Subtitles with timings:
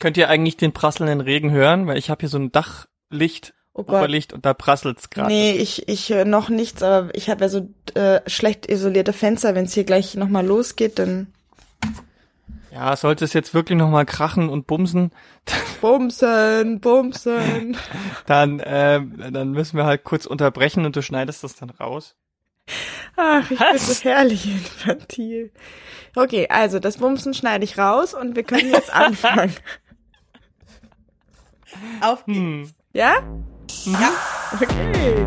[0.00, 1.86] Könnt ihr eigentlich den prasselnden Regen hören?
[1.86, 3.82] Weil ich habe hier so ein Dachlicht, Oh.
[3.82, 5.28] Oberlicht und da prasselt's gerade.
[5.28, 9.54] Nee, ich, ich höre noch nichts, aber ich habe ja so äh, schlecht isolierte Fenster.
[9.54, 11.28] Wenn es hier gleich nochmal losgeht, dann
[12.72, 15.12] Ja, sollte es jetzt wirklich noch mal krachen und bumsen,
[15.80, 17.76] bumsen, bumsen.
[18.26, 22.16] dann, äh, dann müssen wir halt kurz unterbrechen und du schneidest das dann raus.
[23.16, 24.00] Ach, ich bin Was?
[24.00, 25.52] so herrlich infantil.
[26.16, 29.54] Okay, also das Bumsen schneide ich raus und wir können jetzt anfangen.
[32.00, 32.38] Auf geht's.
[32.38, 32.70] Hm.
[32.92, 33.14] Ja?
[33.86, 34.12] Ja.
[34.60, 35.26] Okay.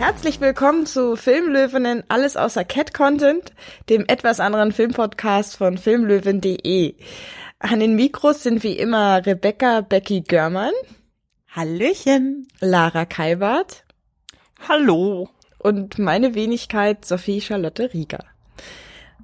[0.00, 3.52] Herzlich willkommen zu Filmlöwinnen Alles außer Cat Content,
[3.90, 6.94] dem etwas anderen Filmpodcast von filmlöwen.de.
[7.58, 10.72] An den Mikros sind wie immer Rebecca Becky Görmann,
[11.54, 12.48] Hallöchen.
[12.60, 13.84] Lara Kalbert
[14.66, 15.28] Hallo.
[15.58, 18.24] und meine Wenigkeit Sophie Charlotte Rieger.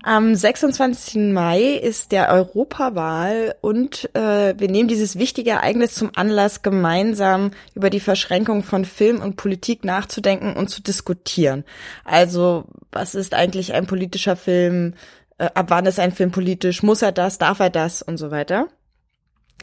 [0.06, 1.32] Am 26.
[1.32, 7.90] Mai ist der Europawahl und äh, wir nehmen dieses wichtige Ereignis zum Anlass, gemeinsam über
[7.90, 11.64] die Verschränkung von Film und Politik nachzudenken und zu diskutieren.
[12.04, 14.94] Also, was ist eigentlich ein politischer Film?
[15.38, 16.84] Äh, ab wann ist ein Film politisch?
[16.84, 17.38] Muss er das?
[17.38, 18.00] Darf er das?
[18.00, 18.68] Und so weiter.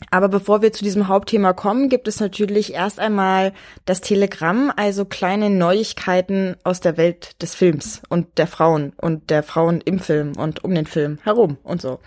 [0.10, 3.54] Aber bevor wir zu diesem Hauptthema kommen, gibt es natürlich erst einmal
[3.86, 9.44] das Telegramm, also kleine Neuigkeiten aus der Welt des Films und der Frauen und der
[9.44, 12.00] Frauen im Film und um den Film herum und so.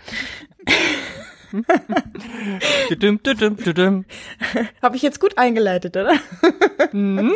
[4.81, 6.15] Habe ich jetzt gut eingeleitet, oder?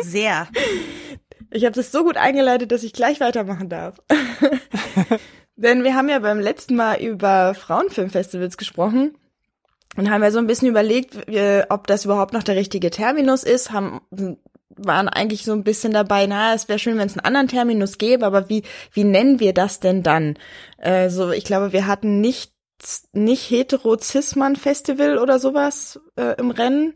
[0.02, 0.48] Sehr.
[1.50, 3.96] Ich habe das so gut eingeleitet, dass ich gleich weitermachen darf.
[5.56, 9.16] Denn wir haben ja beim letzten Mal über Frauenfilmfestivals gesprochen
[9.96, 13.42] und haben ja so ein bisschen überlegt, wie- ob das überhaupt noch der richtige Terminus
[13.44, 14.00] ist, haben
[14.74, 17.98] waren eigentlich so ein bisschen dabei, na, es wäre schön, wenn es einen anderen Terminus
[17.98, 20.38] gäbe, aber wie wie nennen wir das denn dann?
[20.78, 22.52] Äh, so, ich glaube, wir hatten nicht
[23.12, 26.94] nicht hetero cis-mann Festival oder sowas äh, im Rennen.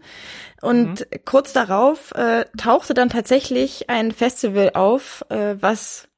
[0.63, 6.09] Und kurz darauf äh, tauchte dann tatsächlich ein Festival auf, äh, was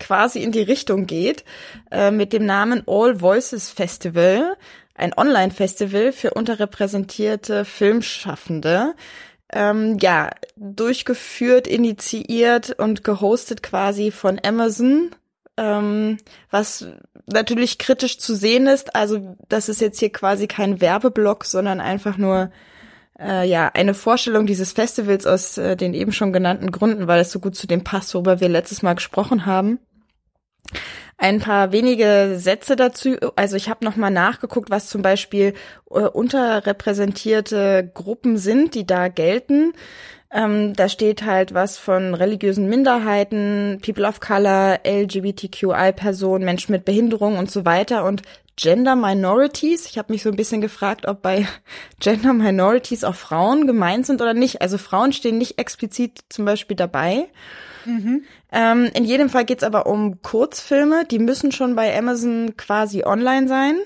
[0.00, 1.44] quasi in die Richtung geht,
[1.90, 4.56] äh, mit dem Namen All Voices Festival,
[5.00, 8.94] ein Online-Festival für unterrepräsentierte Filmschaffende.
[9.52, 15.10] Ähm, ja, durchgeführt, initiiert und gehostet quasi von Amazon,
[15.56, 16.18] ähm,
[16.50, 16.86] was
[17.26, 18.94] natürlich kritisch zu sehen ist.
[18.94, 22.50] Also das ist jetzt hier quasi kein Werbeblock, sondern einfach nur
[23.18, 27.32] äh, ja eine Vorstellung dieses Festivals aus äh, den eben schon genannten Gründen, weil es
[27.32, 29.78] so gut zu dem passt, worüber wir letztes Mal gesprochen haben.
[31.18, 33.16] Ein paar wenige Sätze dazu.
[33.36, 35.54] Also ich habe noch mal nachgeguckt, was zum Beispiel
[35.90, 39.74] äh, unterrepräsentierte Gruppen sind, die da gelten.
[40.32, 47.36] Ähm, da steht halt was von religiösen Minderheiten, People of Color, LGBTQI-Personen, Menschen mit Behinderung
[47.36, 48.22] und so weiter und
[48.56, 49.86] Gender Minorities.
[49.86, 51.46] Ich habe mich so ein bisschen gefragt, ob bei
[52.00, 54.62] Gender Minorities auch Frauen gemeint sind oder nicht.
[54.62, 57.26] Also Frauen stehen nicht explizit zum Beispiel dabei.
[58.52, 63.48] Ähm, in jedem Fall geht's aber um Kurzfilme, die müssen schon bei Amazon quasi online
[63.48, 63.76] sein.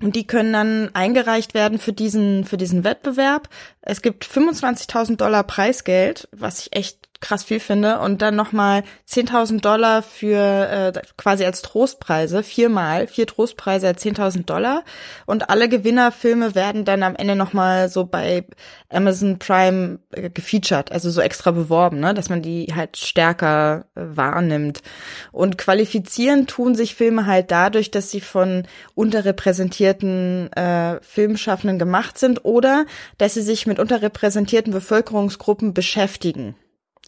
[0.00, 3.48] Und die können dann eingereicht werden für diesen, für diesen Wettbewerb.
[3.80, 8.00] Es gibt 25.000 Dollar Preisgeld, was ich echt krass viel finde.
[8.00, 14.44] Und dann nochmal 10.000 Dollar für äh, quasi als Trostpreise, viermal, vier Trostpreise als 10.000
[14.44, 14.84] Dollar.
[15.24, 18.44] Und alle Gewinnerfilme werden dann am Ende nochmal so bei
[18.90, 24.02] Amazon Prime äh, gefeatured, also so extra beworben, ne, dass man die halt stärker äh,
[24.04, 24.82] wahrnimmt.
[25.30, 32.44] Und qualifizieren tun sich Filme halt dadurch, dass sie von unterrepräsentierten äh, Filmschaffenden gemacht sind
[32.44, 32.84] oder
[33.18, 36.54] dass sie sich mit unterrepräsentierten Bevölkerungsgruppen beschäftigen.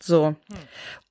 [0.05, 0.35] So.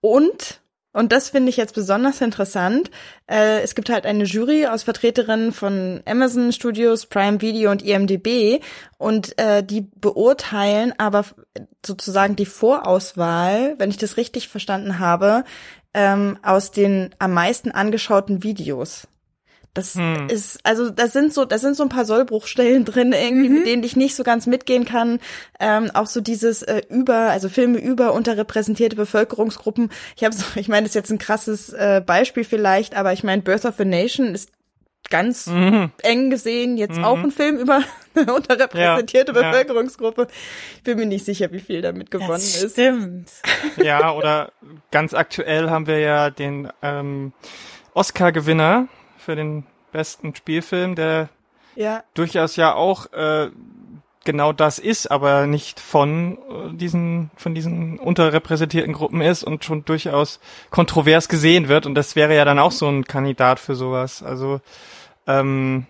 [0.02, 0.62] Und
[0.96, 2.92] und das finde ich jetzt besonders interessant.
[3.26, 8.62] Äh, es gibt halt eine Jury aus Vertreterinnen von Amazon Studios, Prime Video und IMDb
[9.00, 11.26] und äh, die beurteilen aber
[11.84, 15.46] sozusagen die Vorauswahl, wenn ich das richtig verstanden habe,
[15.96, 19.08] ähm, aus den am meisten angeschauten Videos.
[19.75, 20.28] Das Hm.
[20.29, 23.84] ist, also das sind so, das sind so ein paar Sollbruchstellen drin, irgendwie, mit denen
[23.84, 25.20] ich nicht so ganz mitgehen kann.
[25.59, 29.90] Ähm, auch so dieses äh, über, also Filme über unterrepräsentierte Bevölkerungsgruppen.
[30.16, 33.23] Ich habe so, ich meine, das ist jetzt ein krasses äh, Beispiel vielleicht, aber ich
[33.23, 34.49] meine, Birth of a Nation ist
[35.09, 35.91] ganz Mhm.
[36.02, 37.81] eng gesehen jetzt auch ein Film über
[38.16, 39.41] eine unterrepräsentierte ja.
[39.52, 40.28] Bevölkerungsgruppe.
[40.78, 42.73] Ich bin mir nicht sicher, wie viel damit gewonnen Das ist.
[42.73, 43.29] stimmt.
[43.78, 44.53] Ja, oder
[44.91, 47.34] ganz aktuell haben wir ja den ähm,
[47.93, 48.87] Oscar-Gewinner
[49.23, 51.29] für den besten Spielfilm, der
[51.75, 52.03] Ja.
[52.14, 53.49] durchaus ja auch äh,
[54.25, 59.85] genau das ist, aber nicht von äh, diesen von diesen unterrepräsentierten Gruppen ist und schon
[59.85, 60.40] durchaus
[60.70, 64.23] kontrovers gesehen wird und das wäre ja dann auch so ein Kandidat für sowas.
[64.23, 64.61] Also
[65.28, 65.85] ähm,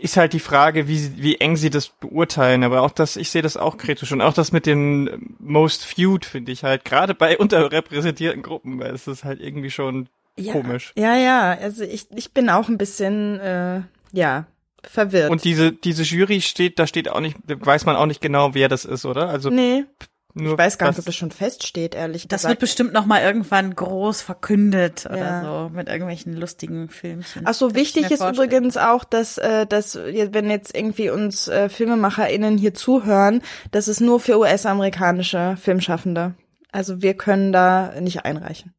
[0.00, 3.42] ist halt die Frage, wie wie eng sie das beurteilen, aber auch das, ich sehe
[3.42, 7.36] das auch kritisch und auch das mit den Most Viewed finde ich halt gerade bei
[7.44, 10.08] unterrepräsentierten Gruppen, weil es ist halt irgendwie schon
[10.46, 10.52] ja.
[10.52, 10.92] komisch.
[10.96, 13.80] Ja, ja, also ich, ich bin auch ein bisschen, äh,
[14.12, 14.46] ja,
[14.82, 15.30] verwirrt.
[15.30, 18.68] Und diese diese Jury steht, da steht auch nicht, weiß man auch nicht genau, wer
[18.68, 19.28] das ist, oder?
[19.28, 19.84] Also nee,
[20.32, 22.52] nur ich weiß gar nicht, ob das schon feststeht, ehrlich Das gesagt.
[22.52, 25.42] wird bestimmt noch mal irgendwann groß verkündet oder Ja.
[25.42, 27.42] so mit irgendwelchen lustigen Filmchen.
[27.44, 28.48] Ach so, wichtig ist vorstellen.
[28.48, 33.42] übrigens auch, dass, äh, dass wenn jetzt irgendwie uns äh, FilmemacherInnen hier zuhören,
[33.72, 36.34] das ist nur für US-amerikanische Filmschaffende.
[36.72, 38.72] Also wir können da nicht einreichen.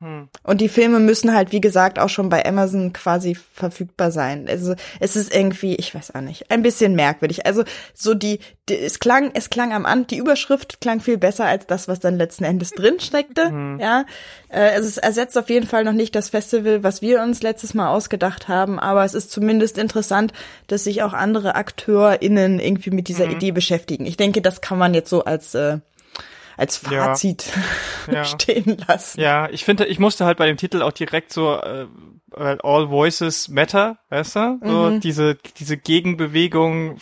[0.00, 0.28] Hm.
[0.42, 4.46] Und die Filme müssen halt, wie gesagt, auch schon bei Amazon quasi verfügbar sein.
[4.48, 7.46] Also es ist irgendwie, ich weiß auch nicht, ein bisschen merkwürdig.
[7.46, 7.62] Also
[7.94, 11.66] so die, die es klang, es klang am An, die Überschrift klang viel besser als
[11.66, 13.52] das, was dann letzten Endes drin steckte.
[13.78, 14.04] Ja,
[14.48, 17.74] äh, also es ersetzt auf jeden Fall noch nicht das Festival, was wir uns letztes
[17.74, 20.32] Mal ausgedacht haben, aber es ist zumindest interessant,
[20.66, 24.06] dass sich auch andere AkteurInnen irgendwie mit dieser Idee beschäftigen.
[24.06, 25.78] Ich denke, das kann man jetzt so als äh,
[26.56, 26.78] als.
[26.78, 27.50] Fazit
[28.10, 28.24] Ja.
[28.24, 29.20] stehen lassen.
[29.20, 31.86] Ja, ich finde, ich musste halt bei dem Titel auch direkt so äh,
[32.34, 34.60] All Voices Matter, weißt du?
[34.62, 35.00] So Mhm.
[35.00, 36.98] diese diese Gegenbewegung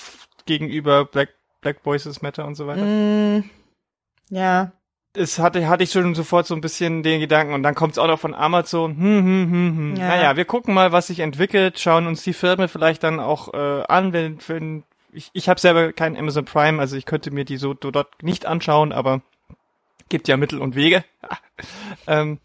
[0.46, 2.84] gegenüber Black Black Voices Matter und so weiter.
[2.84, 3.44] Mm,
[4.30, 4.72] ja.
[5.14, 7.98] Es hatte hatte ich schon sofort so ein bisschen den Gedanken und dann kommt es
[7.98, 8.96] auch noch von Amazon.
[8.96, 9.96] Hm, hm, hm, hm.
[9.96, 10.08] Ja.
[10.08, 13.82] Naja, wir gucken mal, was sich entwickelt, schauen uns die Filme vielleicht dann auch äh,
[13.88, 17.58] an, wenn, wenn ich ich habe selber keinen Amazon Prime, also ich könnte mir die
[17.58, 19.20] so dort nicht anschauen, aber
[20.12, 21.04] gibt ja Mittel und Wege.
[22.06, 22.38] ähm,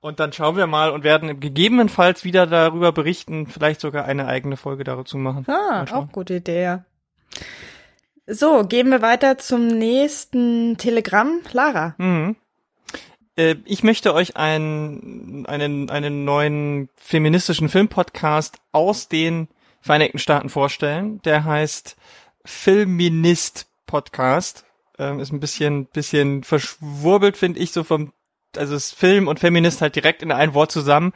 [0.00, 4.56] und dann schauen wir mal und werden gegebenenfalls wieder darüber berichten, vielleicht sogar eine eigene
[4.56, 5.46] Folge dazu machen.
[5.48, 6.62] Ah, auch gute Idee.
[6.62, 6.84] ja.
[8.26, 11.40] So, gehen wir weiter zum nächsten Telegramm.
[11.52, 11.94] Lara.
[11.98, 12.34] Mhm.
[13.36, 19.46] Äh, Ich möchte euch einen, einen, einen neuen feministischen Filmpodcast aus den
[19.80, 21.22] Vereinigten Staaten vorstellen.
[21.22, 21.96] Der heißt
[22.44, 24.65] Filminist Podcast.
[24.98, 28.12] Ähm, ist ein bisschen, bisschen verschwurbelt, finde ich, so vom,
[28.56, 31.12] also ist Film und Feminist halt direkt in ein Wort zusammen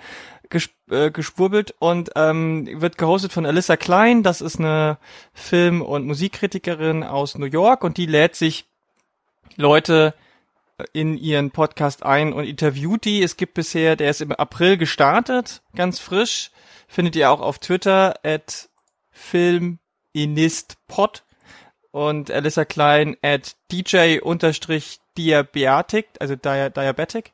[0.51, 4.23] gesp äh, geschwurbelt und ähm, wird gehostet von Alyssa Klein.
[4.23, 4.99] Das ist eine
[5.33, 8.67] Film- und Musikkritikerin aus New York und die lädt sich
[9.57, 10.15] Leute
[10.93, 13.23] in ihren Podcast ein und interviewt die.
[13.23, 16.51] Es gibt bisher, der ist im April gestartet, ganz frisch.
[16.89, 18.69] Findet ihr auch auf Twitter at
[19.13, 21.23] filministpod
[21.93, 27.33] und Alyssa Klein at DJ-Diabetic, also Dia Diabetic.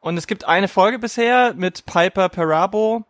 [0.00, 3.04] Und es gibt eine Folge bisher mit Piper Parabo,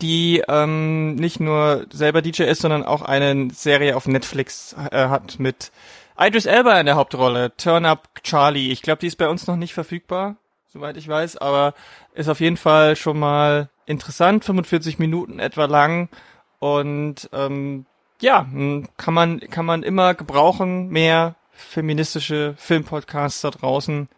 [0.00, 5.38] die ähm, nicht nur selber DJ ist, sondern auch eine Serie auf Netflix äh, hat
[5.38, 5.70] mit
[6.18, 8.70] Idris Elba in der Hauptrolle, Turn Up Charlie.
[8.70, 10.36] Ich glaube, die ist bei uns noch nicht verfügbar,
[10.68, 11.74] soweit ich weiß, aber
[12.14, 16.08] ist auf jeden Fall schon mal interessant, 45 Minuten etwa lang
[16.58, 17.86] und ähm,
[18.22, 18.46] ja,
[18.96, 24.08] kann man kann man immer gebrauchen, mehr feministische Filmpodcasts da draußen.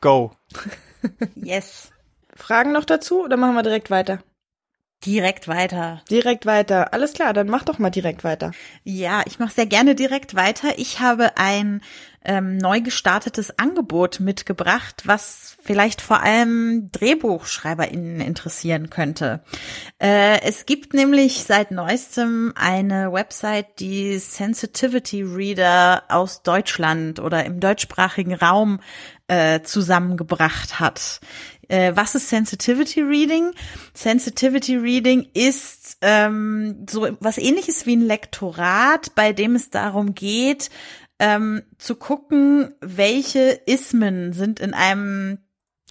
[0.00, 0.32] Go.
[1.34, 1.90] Yes.
[2.36, 4.20] Fragen noch dazu oder machen wir direkt weiter?
[5.04, 6.00] Direkt weiter.
[6.10, 6.94] Direkt weiter.
[6.94, 8.52] Alles klar, dann mach doch mal direkt weiter.
[8.84, 10.78] Ja, ich mache sehr gerne direkt weiter.
[10.78, 11.80] Ich habe ein
[12.24, 19.42] ähm, neu gestartetes Angebot mitgebracht, was vielleicht vor allem DrehbuchschreiberInnen interessieren könnte.
[19.98, 27.58] Äh, es gibt nämlich seit neuestem eine Website, die Sensitivity Reader aus Deutschland oder im
[27.58, 28.80] deutschsprachigen Raum
[29.28, 31.20] äh, zusammengebracht hat.
[31.68, 33.52] Äh, was ist Sensitivity Reading?
[33.94, 40.70] Sensitivity Reading ist ähm, so was ähnliches wie ein Lektorat, bei dem es darum geht,
[41.18, 45.38] ähm, zu gucken, welche Ismen sind in einem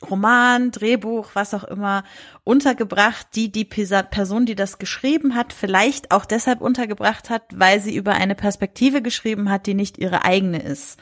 [0.09, 2.03] Roman, Drehbuch, was auch immer,
[2.43, 7.95] untergebracht, die die Person, die das geschrieben hat, vielleicht auch deshalb untergebracht hat, weil sie
[7.95, 10.99] über eine Perspektive geschrieben hat, die nicht ihre eigene ist.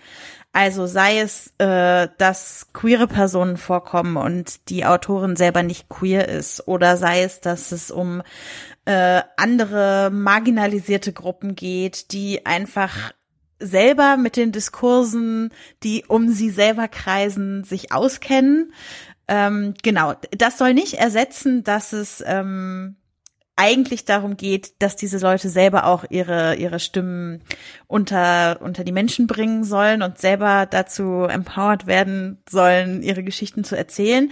[0.51, 6.67] Also sei es, äh, dass queere Personen vorkommen und die Autorin selber nicht queer ist,
[6.67, 8.23] oder sei es, dass es um
[8.85, 13.13] äh, andere marginalisierte Gruppen geht, die einfach
[13.59, 15.51] selber mit den Diskursen,
[15.83, 18.73] die um sie selber kreisen, sich auskennen.
[19.27, 22.95] Ähm, genau, das soll nicht ersetzen, dass es ähm,
[23.59, 27.41] eigentlich darum geht, dass diese Leute selber auch ihre ihre Stimmen
[27.87, 33.75] unter unter die Menschen bringen sollen und selber dazu empowered werden sollen, ihre Geschichten zu
[33.75, 34.31] erzählen.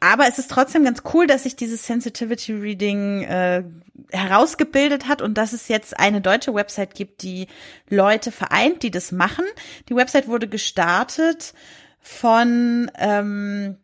[0.00, 3.64] aber es ist trotzdem ganz cool, dass sich dieses Sensitivity Reading äh,
[4.12, 7.48] herausgebildet hat und dass es jetzt eine deutsche Website gibt, die
[7.88, 9.44] Leute vereint, die das machen.
[9.88, 11.54] Die Website wurde gestartet
[12.00, 13.76] von ähm,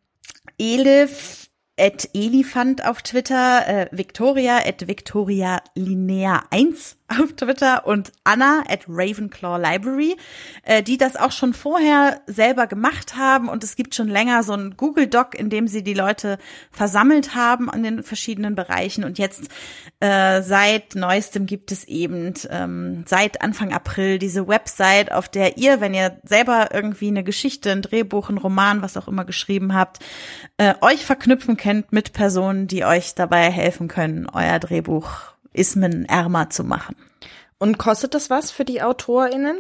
[0.59, 1.46] Elif
[1.79, 8.85] at Elefant auf Twitter, äh, Victoria at Victoria Linea 1 auf Twitter und Anna at
[8.89, 10.17] Ravenclaw Library,
[10.63, 13.49] äh, die das auch schon vorher selber gemacht haben.
[13.49, 16.39] Und es gibt schon länger so ein Google Doc, in dem sie die Leute
[16.71, 19.05] versammelt haben an den verschiedenen Bereichen.
[19.05, 19.49] Und jetzt
[20.01, 25.81] äh, seit neuestem gibt es eben ähm, seit Anfang April diese Website, auf der ihr,
[25.81, 30.01] wenn ihr selber irgendwie eine Geschichte, ein Drehbuch, ein Roman, was auch immer geschrieben habt,
[30.57, 36.51] äh, euch verknüpfen könnt mit Personen, die euch dabei helfen können, euer Drehbuch Ismen ärmer
[36.51, 36.97] zu machen.
[37.59, 39.57] Und kostet das was für die AutorInnen?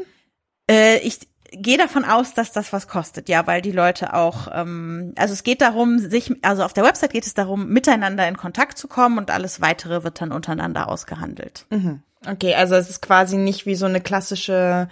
[0.70, 5.12] Äh, ich gehe davon aus, dass das was kostet, ja, weil die Leute auch, ähm,
[5.16, 8.78] also es geht darum, sich, also auf der Website geht es darum, miteinander in Kontakt
[8.78, 11.66] zu kommen und alles weitere wird dann untereinander ausgehandelt.
[11.70, 12.02] Mhm.
[12.26, 14.88] Okay, also es ist quasi nicht wie so eine klassische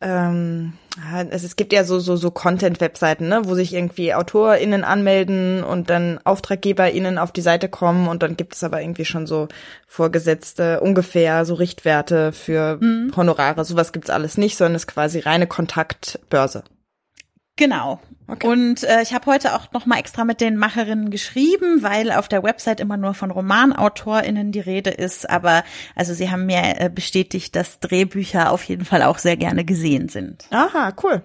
[0.00, 0.72] ähm,
[1.30, 5.88] es, es gibt ja so so so Content-Webseiten, ne, wo sich irgendwie AutorInnen anmelden und
[5.90, 9.48] dann AuftraggeberInnen auf die Seite kommen und dann gibt es aber irgendwie schon so
[9.86, 13.12] vorgesetzte ungefähr so Richtwerte für mhm.
[13.16, 13.64] Honorare.
[13.64, 16.64] Sowas gibt's alles nicht, sondern es ist quasi reine Kontaktbörse.
[17.56, 18.00] Genau.
[18.28, 18.46] Okay.
[18.46, 22.28] Und äh, ich habe heute auch noch mal extra mit den Macherinnen geschrieben, weil auf
[22.28, 25.28] der Website immer nur von Romanautorinnen die Rede ist.
[25.28, 29.64] Aber also sie haben mir äh, bestätigt, dass Drehbücher auf jeden Fall auch sehr gerne
[29.64, 30.46] gesehen sind.
[30.50, 31.22] Aha, cool.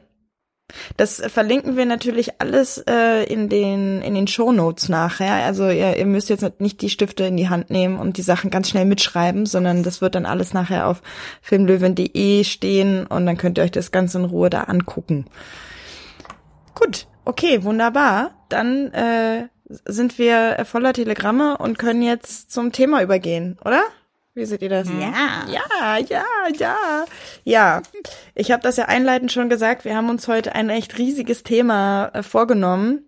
[0.98, 5.46] Das verlinken wir natürlich alles äh, in den in den Show Notes nachher.
[5.46, 8.50] Also ihr, ihr müsst jetzt nicht die Stifte in die Hand nehmen und die Sachen
[8.50, 11.01] ganz schnell mitschreiben, sondern das wird dann alles nachher auf
[11.41, 15.25] filmlöwen.de stehen und dann könnt ihr euch das Ganze in Ruhe da angucken.
[16.79, 18.36] Gut, okay, wunderbar.
[18.50, 19.48] Dann äh,
[19.86, 23.81] sind wir voller Telegramme und können jetzt zum Thema übergehen, oder?
[24.36, 24.88] Wie seht ihr das?
[24.88, 25.46] Ja.
[25.48, 26.24] Ja, ja,
[26.55, 27.05] ja.
[27.43, 27.81] Ja,
[28.36, 29.84] ich habe das ja einleitend schon gesagt.
[29.84, 33.05] Wir haben uns heute ein echt riesiges Thema äh, vorgenommen,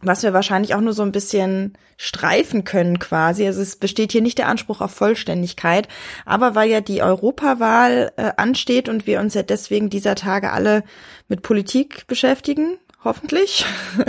[0.00, 3.44] was wir wahrscheinlich auch nur so ein bisschen streifen können quasi.
[3.46, 5.88] Also es besteht hier nicht der Anspruch auf Vollständigkeit,
[6.24, 10.84] aber weil ja die Europawahl äh, ansteht und wir uns ja deswegen dieser Tage alle
[11.28, 13.64] mit Politik beschäftigen, hoffentlich,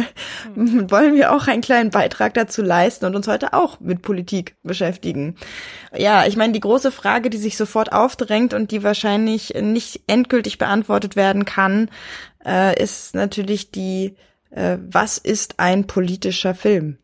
[0.56, 5.36] wollen wir auch einen kleinen Beitrag dazu leisten und uns heute auch mit Politik beschäftigen.
[5.96, 10.58] Ja, ich meine, die große Frage, die sich sofort aufdrängt und die wahrscheinlich nicht endgültig
[10.58, 11.90] beantwortet werden kann,
[12.46, 14.16] äh, ist natürlich die,
[14.50, 16.98] äh, was ist ein politischer Film?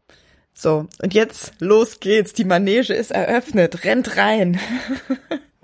[0.54, 4.60] So, und jetzt los geht's, die Manege ist eröffnet, rennt rein.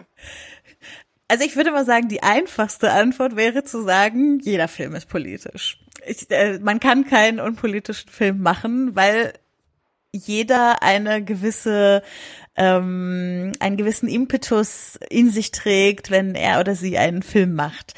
[1.28, 5.80] Also ich würde mal sagen, die einfachste Antwort wäre zu sagen, jeder Film ist politisch
[6.06, 9.34] ich, äh, man kann keinen unpolitischen Film machen, weil
[10.12, 12.04] jeder eine gewisse
[12.56, 17.94] ähm, einen gewissen Impetus in sich trägt, wenn er oder sie einen Film macht.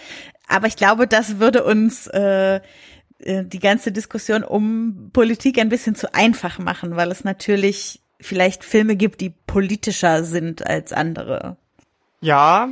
[0.48, 2.62] Aber ich glaube, das würde uns äh,
[3.20, 8.64] äh, die ganze Diskussion um Politik ein bisschen zu einfach machen, weil es natürlich vielleicht
[8.64, 11.58] Filme gibt, die politischer sind als andere.
[12.22, 12.70] Ja,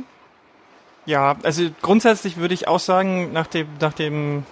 [1.06, 4.44] ja, also grundsätzlich würde ich auch sagen, nach dem, nach dem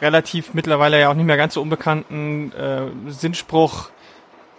[0.00, 3.90] relativ mittlerweile ja auch nicht mehr ganz so unbekannten äh, Sinnspruch,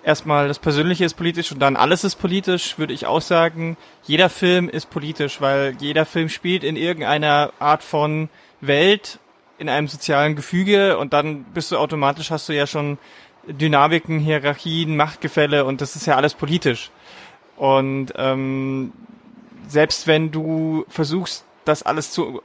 [0.03, 4.29] erstmal das Persönliche ist politisch und dann alles ist politisch, würde ich auch sagen, jeder
[4.29, 8.29] Film ist politisch, weil jeder Film spielt in irgendeiner Art von
[8.61, 9.19] Welt,
[9.59, 12.97] in einem sozialen Gefüge und dann bist du automatisch, hast du ja schon
[13.47, 16.91] Dynamiken, Hierarchien, Machtgefälle und das ist ja alles politisch.
[17.55, 18.93] Und ähm,
[19.67, 22.41] selbst wenn du versuchst, das alles zu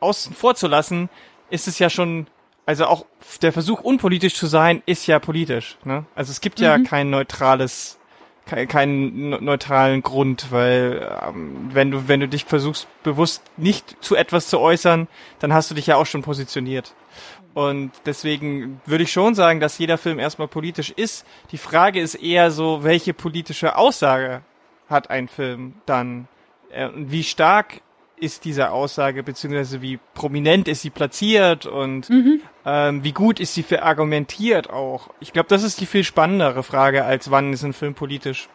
[0.00, 1.08] außen vor zu lassen,
[1.50, 2.26] ist es ja schon,
[2.66, 3.04] also auch
[3.42, 5.76] der Versuch, unpolitisch zu sein, ist ja politisch.
[5.84, 6.04] Ne?
[6.14, 6.84] Also es gibt ja mhm.
[6.84, 7.98] kein neutrales,
[8.46, 14.16] kein, keinen neutralen Grund, weil ähm, wenn du, wenn du dich versuchst, bewusst nicht zu
[14.16, 15.08] etwas zu äußern,
[15.38, 16.94] dann hast du dich ja auch schon positioniert.
[17.52, 21.26] Und deswegen würde ich schon sagen, dass jeder Film erstmal politisch ist.
[21.50, 24.42] Die Frage ist eher so, welche politische Aussage
[24.90, 26.28] hat ein Film dann?
[26.72, 27.80] Äh, wie stark
[28.16, 32.40] ist diese Aussage, beziehungsweise wie prominent ist sie platziert und mhm.
[32.66, 35.10] ähm, wie gut ist sie verargumentiert auch.
[35.20, 38.48] Ich glaube, das ist die viel spannendere Frage, als wann ist ein Film politisch.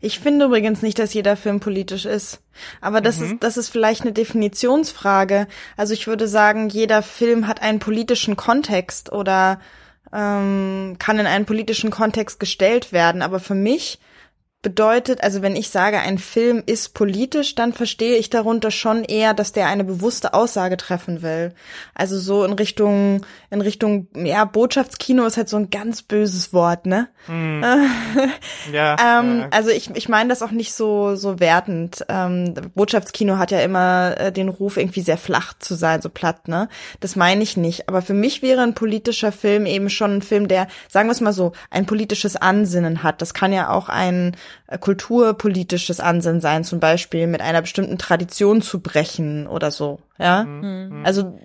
[0.00, 2.40] Ich finde übrigens nicht, dass jeder Film politisch ist.
[2.80, 3.24] Aber das mhm.
[3.24, 5.46] ist, das ist vielleicht eine Definitionsfrage.
[5.76, 9.60] Also ich würde sagen, jeder Film hat einen politischen Kontext oder
[10.12, 13.22] ähm, kann in einen politischen Kontext gestellt werden.
[13.22, 13.98] Aber für mich
[14.64, 19.34] bedeutet, also wenn ich sage, ein Film ist politisch, dann verstehe ich darunter schon eher,
[19.34, 21.52] dass der eine bewusste Aussage treffen will.
[21.94, 26.86] Also so in Richtung, in Richtung, ja, Botschaftskino ist halt so ein ganz böses Wort,
[26.86, 27.08] ne?
[27.26, 27.62] Hm.
[28.72, 29.48] ja, ähm, ja.
[29.50, 32.04] Also ich, ich meine das auch nicht so, so wertend.
[32.08, 36.48] Ähm, Botschaftskino hat ja immer äh, den Ruf, irgendwie sehr flach zu sein, so platt,
[36.48, 36.68] ne?
[37.00, 37.88] Das meine ich nicht.
[37.88, 41.20] Aber für mich wäre ein politischer Film eben schon ein Film, der, sagen wir es
[41.20, 43.20] mal so, ein politisches Ansinnen hat.
[43.20, 44.34] Das kann ja auch ein
[44.80, 50.44] kulturpolitisches Ansinnen sein, zum Beispiel mit einer bestimmten Tradition zu brechen oder so, ja.
[50.44, 51.02] Mhm.
[51.04, 51.38] Also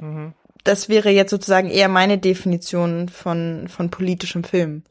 [0.63, 4.83] das wäre jetzt sozusagen eher meine Definition von von politischem Film.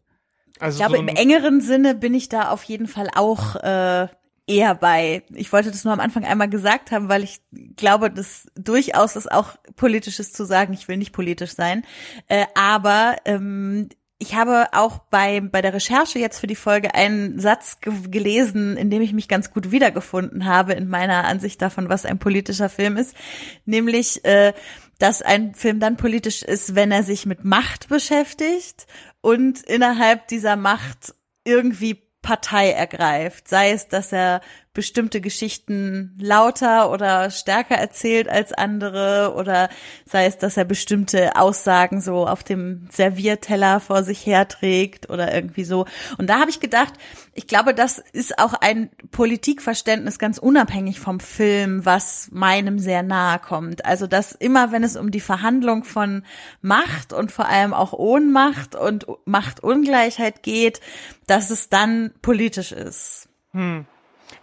[0.61, 4.09] Also Ich glaube, so im engeren Sinne bin ich da auf jeden Fall auch äh,
[4.49, 5.23] eher bei.
[5.35, 7.41] Ich wollte das nur am Anfang einmal gesagt haben, weil ich
[7.77, 10.73] glaube, dass durchaus ist auch politisches zu sagen.
[10.73, 11.85] Ich will nicht politisch sein,
[12.29, 17.39] äh, aber ähm, ich habe auch bei, bei der Recherche jetzt für die Folge einen
[17.39, 21.89] Satz ge gelesen, in dem ich mich ganz gut wiedergefunden habe in meiner Ansicht davon,
[21.89, 23.15] was ein politischer Film ist.
[23.65, 24.55] Nämlich, äh,
[24.99, 28.89] dass ein Film dann politisch ist, wenn er sich mit Macht beschäftigt
[29.21, 33.47] und innerhalb dieser Macht irgendwie Partei ergreift.
[33.47, 34.41] Sei es, dass er
[34.79, 39.71] bestimmte Geschichten lauter oder stärker erzählt als andere oder
[40.05, 45.65] sei es, dass er bestimmte Aussagen so auf dem Servierteller vor sich herträgt oder irgendwie
[45.65, 45.85] so.
[46.17, 46.93] Und da habe ich gedacht,
[47.35, 53.41] ich glaube, das ist auch ein Politikverständnis ganz unabhängig vom Film, was meinem sehr nahe
[53.41, 53.85] kommt.
[53.85, 56.23] Also, dass immer, wenn es um die Verhandlung von
[56.63, 60.81] Macht und vor allem auch Ohnmacht und Machtungleichheit geht,
[61.27, 63.29] dass es dann politisch ist.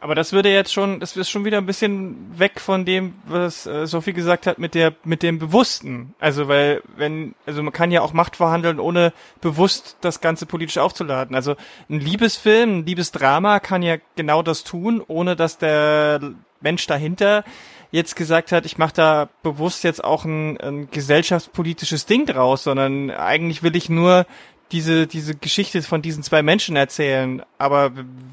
[0.01, 3.65] Aber das würde jetzt schon, das ist schon wieder ein bisschen weg von dem, was
[3.65, 6.13] äh, Sophie gesagt hat mit der, mit dem Bewussten.
[6.19, 10.77] Also weil, wenn, also man kann ja auch Macht verhandeln, ohne bewusst das Ganze politisch
[10.77, 11.35] aufzuladen.
[11.35, 11.55] Also
[11.89, 16.19] ein Liebesfilm, ein Liebesdrama kann ja genau das tun, ohne dass der
[16.61, 17.43] Mensch dahinter
[17.91, 23.09] jetzt gesagt hat, ich mache da bewusst jetzt auch ein, ein gesellschaftspolitisches Ding draus, sondern
[23.09, 24.25] eigentlich will ich nur
[24.71, 27.43] diese, diese Geschichte von diesen zwei Menschen erzählen.
[27.57, 27.91] Aber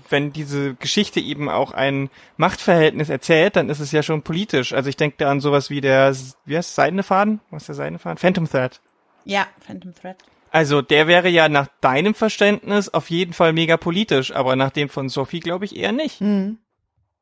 [0.09, 4.73] wenn diese Geschichte eben auch ein Machtverhältnis erzählt, dann ist es ja schon politisch.
[4.73, 6.15] Also ich denke da an sowas wie der,
[6.45, 7.41] wie heißt Seidene Faden?
[7.51, 8.19] Was ist der Seidene Faden?
[8.19, 8.81] Phantom Thread.
[9.25, 10.17] Ja, Phantom Thread.
[10.51, 14.89] Also der wäre ja nach deinem Verständnis auf jeden Fall mega politisch, aber nach dem
[14.89, 16.21] von Sophie glaube ich eher nicht.
[16.21, 16.59] Hm.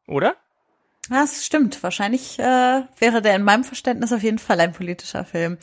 [0.08, 0.36] Oder?
[1.08, 1.82] Das stimmt.
[1.82, 5.58] Wahrscheinlich äh, wäre der in meinem Verständnis auf jeden Fall ein politischer Film.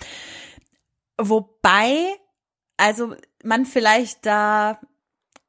[1.18, 2.16] Wobei,
[2.78, 4.80] also man vielleicht da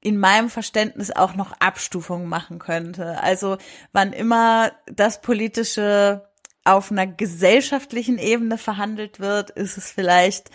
[0.00, 3.20] in meinem Verständnis auch noch Abstufungen machen könnte.
[3.20, 3.58] Also
[3.92, 6.28] wann immer das Politische
[6.64, 10.50] auf einer gesellschaftlichen Ebene verhandelt wird, ist es vielleicht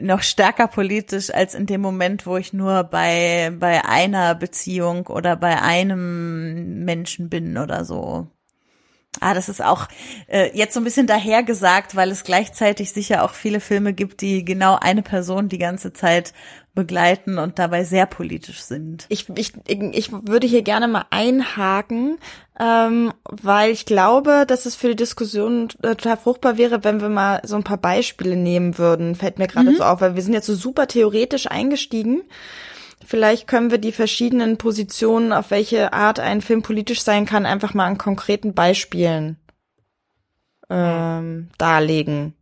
[0.00, 5.36] noch stärker politisch als in dem Moment, wo ich nur bei, bei einer Beziehung oder
[5.36, 8.28] bei einem Menschen bin oder so.
[9.20, 9.88] Ah, das ist auch
[10.26, 14.44] äh, jetzt so ein bisschen dahergesagt, weil es gleichzeitig sicher auch viele Filme gibt, die
[14.44, 16.32] genau eine Person die ganze Zeit
[16.78, 19.06] begleiten und dabei sehr politisch sind.
[19.08, 22.18] Ich, ich, ich würde hier gerne mal einhaken,
[22.60, 27.08] ähm, weil ich glaube, dass es für die Diskussion äh, total fruchtbar wäre, wenn wir
[27.08, 29.16] mal so ein paar Beispiele nehmen würden.
[29.16, 32.22] Fällt mir gerade so auf, weil wir sind jetzt so super theoretisch eingestiegen.
[33.08, 37.72] Vielleicht können wir die verschiedenen Positionen, auf welche Art ein Film politisch sein kann, einfach
[37.72, 39.38] mal an konkreten Beispielen
[40.68, 42.34] ähm, darlegen.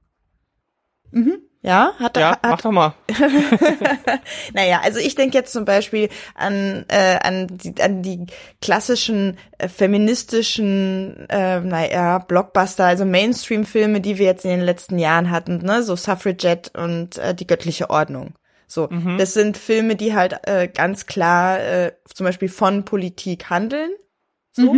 [1.12, 1.38] Mhm.
[1.62, 2.94] Ja, hat, Ja, hat, mach doch mal.
[4.54, 8.26] naja, also ich denke jetzt zum Beispiel an, äh, an, die, an die
[8.60, 15.30] klassischen äh, feministischen, äh, naja, Blockbuster, also Mainstream-Filme, die wir jetzt in den letzten Jahren
[15.30, 18.34] hatten, ne, so Suffragette und äh, die göttliche Ordnung.
[18.66, 23.90] So, das sind Filme, die halt äh, ganz klar äh, zum Beispiel von Politik handeln.
[24.52, 24.74] So.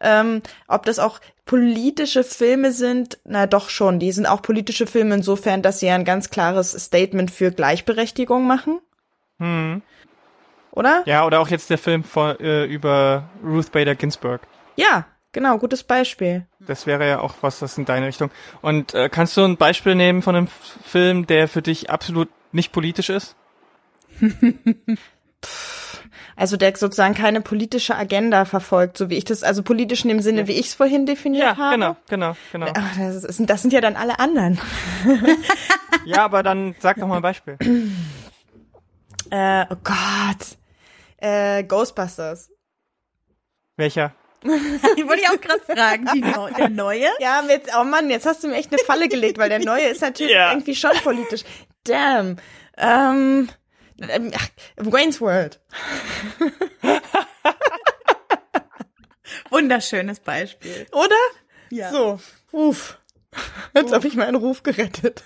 [0.00, 3.98] Ähm, ob das auch politische Filme sind, na doch schon.
[3.98, 8.80] Die sind auch politische Filme insofern, dass sie ein ganz klares Statement für Gleichberechtigung machen.
[9.38, 9.82] Hm.
[10.72, 11.02] Oder?
[11.06, 14.40] Ja, oder auch jetzt der Film von, äh, über Ruth Bader Ginsburg.
[14.76, 16.46] Ja, genau, gutes Beispiel.
[16.58, 18.30] Das wäre ja auch was, das in deine Richtung.
[18.60, 20.48] Und äh, kannst du ein Beispiel nehmen von einem
[20.84, 23.36] Film, der für dich absolut nicht politisch ist?
[26.36, 30.20] Also der sozusagen keine politische Agenda verfolgt, so wie ich das, also politisch in dem
[30.20, 31.74] Sinne, wie ich es vorhin definiert habe.
[31.76, 32.66] genau, genau, genau.
[32.76, 34.60] Ach, das, ist, das sind ja dann alle anderen.
[36.06, 37.56] Ja, aber dann sag doch mal ein Beispiel.
[39.30, 40.58] Äh, oh Gott.
[41.18, 42.50] Äh, Ghostbusters.
[43.76, 44.12] Welcher?
[44.42, 46.06] Die wollte ich auch gerade fragen.
[46.14, 47.06] Die Neu der neue?
[47.20, 49.86] Ja, jetzt, oh Mann, jetzt hast du mir echt eine Falle gelegt, weil der neue
[49.86, 50.50] ist natürlich Ja.
[50.50, 51.44] irgendwie schon politisch.
[51.84, 52.36] Damn.
[52.76, 53.48] Ähm,
[53.98, 55.60] ähm, ach, Wayne's World.
[59.50, 60.86] Wunderschönes Beispiel.
[60.92, 61.14] Oder?
[61.70, 61.90] Ja.
[61.90, 62.20] So,
[62.52, 62.98] uff.
[63.74, 65.24] Jetzt habe ich meinen Ruf gerettet.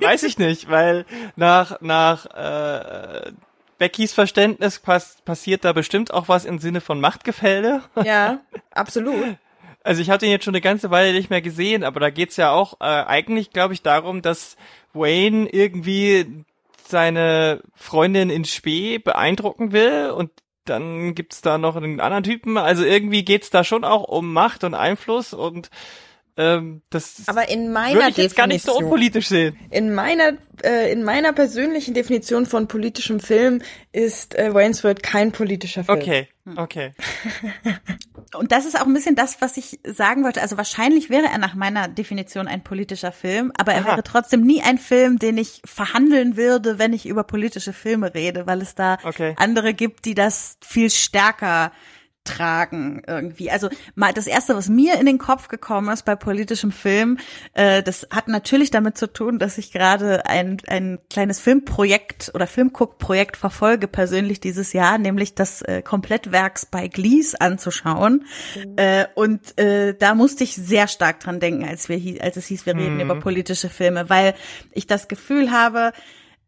[0.00, 1.04] Weiß ich nicht, weil
[1.36, 3.32] nach, nach äh,
[3.78, 7.82] Beckys Verständnis pass passiert da bestimmt auch was im Sinne von Machtgefälle.
[8.04, 9.36] Ja, absolut.
[9.84, 12.36] Also ich hatte ihn jetzt schon eine ganze Weile nicht mehr gesehen, aber da geht's
[12.36, 14.56] ja auch äh, eigentlich, glaube ich, darum, dass
[14.92, 16.44] Wayne irgendwie
[16.86, 20.30] seine Freundin in Spee beeindrucken will und
[20.64, 22.56] dann gibt's da noch einen anderen Typen.
[22.56, 25.70] Also irgendwie geht's da schon auch um Macht und Einfluss und
[26.36, 29.56] ähm, das Aber in meiner würde ich jetzt gar nicht so Definition- unpolitisch sehen.
[29.70, 30.32] In meiner,
[30.64, 33.60] äh, in meiner persönlichen Definition von politischem Film
[33.92, 35.98] ist äh, Wayne's World kein politischer Film.
[35.98, 36.92] Okay, okay.
[38.34, 40.40] Und das ist auch ein bisschen das, was ich sagen wollte.
[40.40, 43.88] Also wahrscheinlich wäre er nach meiner Definition ein politischer Film, aber er Aha.
[43.90, 48.46] wäre trotzdem nie ein Film, den ich verhandeln würde, wenn ich über politische Filme rede,
[48.46, 49.34] weil es da Okay.
[49.36, 51.72] andere gibt, die das viel stärker
[52.24, 53.50] tragen irgendwie.
[53.50, 57.18] Also mal das erste, was mir in den Kopf gekommen ist bei politischem Film,
[57.54, 62.46] äh, das hat natürlich damit zu tun, dass ich gerade ein ein kleines Filmprojekt oder
[62.46, 68.26] Filmguckprojekt verfolge persönlich dieses Jahr, nämlich das äh, Komplettwerk Spike Lees anzuschauen.
[68.76, 72.66] Äh, und äh, da musste ich sehr stark dran denken, als wir als es hieß,
[72.66, 74.34] wir reden über politische Filme, weil
[74.72, 75.92] ich das Gefühl habe,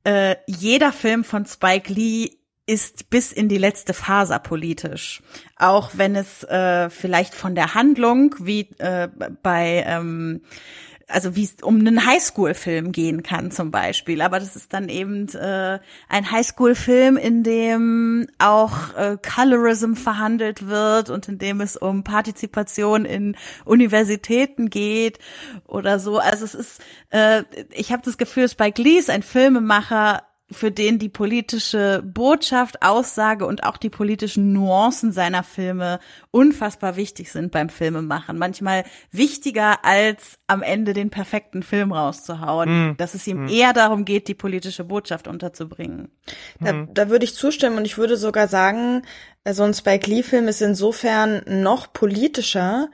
[0.05, 2.31] äh, jeder Film von Spike Lee
[2.67, 5.23] ist bis in die letzte Faser politisch.
[5.57, 9.09] Auch wenn es äh, vielleicht von der Handlung, wie äh,
[9.43, 10.41] bei, ähm,
[11.07, 14.23] also wie es um einen Highschool-Film gehen kann zum Beispiel.
[14.23, 21.11] Aber das ist dann eben äh, ein Highschool-Film, in dem auch äh, Colorism verhandelt wird
[21.11, 25.19] und in dem es um Partizipation in Universitäten geht
[25.67, 26.19] oder so.
[26.19, 30.23] Also es ist, äh, ich habe das Gefühl, Spike Lee ist ein Filmemacher,
[30.55, 37.31] für den die politische Botschaft, Aussage und auch die politischen Nuancen seiner Filme unfassbar wichtig
[37.31, 38.39] sind beim Filmemachen.
[38.39, 42.95] Manchmal wichtiger als am Ende den perfekten Film rauszuhauen.
[42.97, 46.09] Dass es ihm eher darum geht, die politische Botschaft unterzubringen.
[46.61, 49.03] Da, da würde ich zustimmen und ich würde sogar sagen,
[49.45, 52.89] äh, so ein Spike Lee-Film ist insofern noch politischer,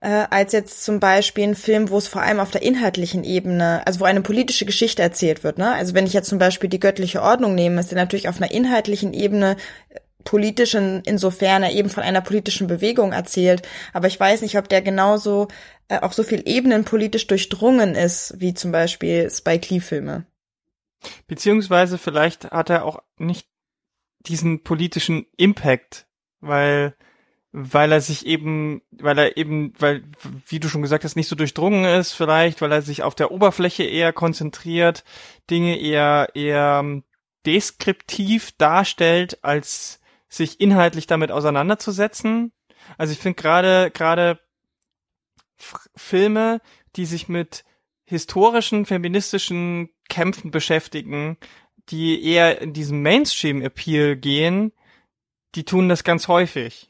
[0.00, 3.86] äh, als jetzt zum Beispiel ein Film, wo es vor allem auf der inhaltlichen Ebene,
[3.86, 5.58] also wo eine politische Geschichte erzählt wird.
[5.58, 5.72] Ne?
[5.72, 8.50] Also wenn ich jetzt zum Beispiel die göttliche Ordnung nehme, ist der natürlich auf einer
[8.50, 9.56] inhaltlichen Ebene
[9.90, 13.66] äh, politisch in, insofern er eben von einer politischen Bewegung erzählt.
[13.92, 15.48] Aber ich weiß nicht, ob der genauso
[15.88, 20.24] äh, auf so viel Ebenen politisch durchdrungen ist, wie zum Beispiel Spike Lee-Filme.
[21.26, 23.46] Beziehungsweise vielleicht hat er auch nicht
[24.20, 26.06] diesen politischen Impact,
[26.40, 26.94] weil
[27.52, 30.04] weil er sich eben, weil er eben, weil,
[30.46, 33.32] wie du schon gesagt hast, nicht so durchdrungen ist, vielleicht, weil er sich auf der
[33.32, 35.04] Oberfläche eher konzentriert,
[35.50, 37.02] Dinge eher, eher
[37.46, 42.52] deskriptiv darstellt, als sich inhaltlich damit auseinanderzusetzen.
[42.98, 44.38] Also ich finde gerade, gerade
[45.96, 46.60] Filme,
[46.96, 47.64] die sich mit
[48.04, 51.36] historischen, feministischen Kämpfen beschäftigen,
[51.88, 54.72] die eher in diesem Mainstream-Appeal gehen,
[55.54, 56.89] die tun das ganz häufig.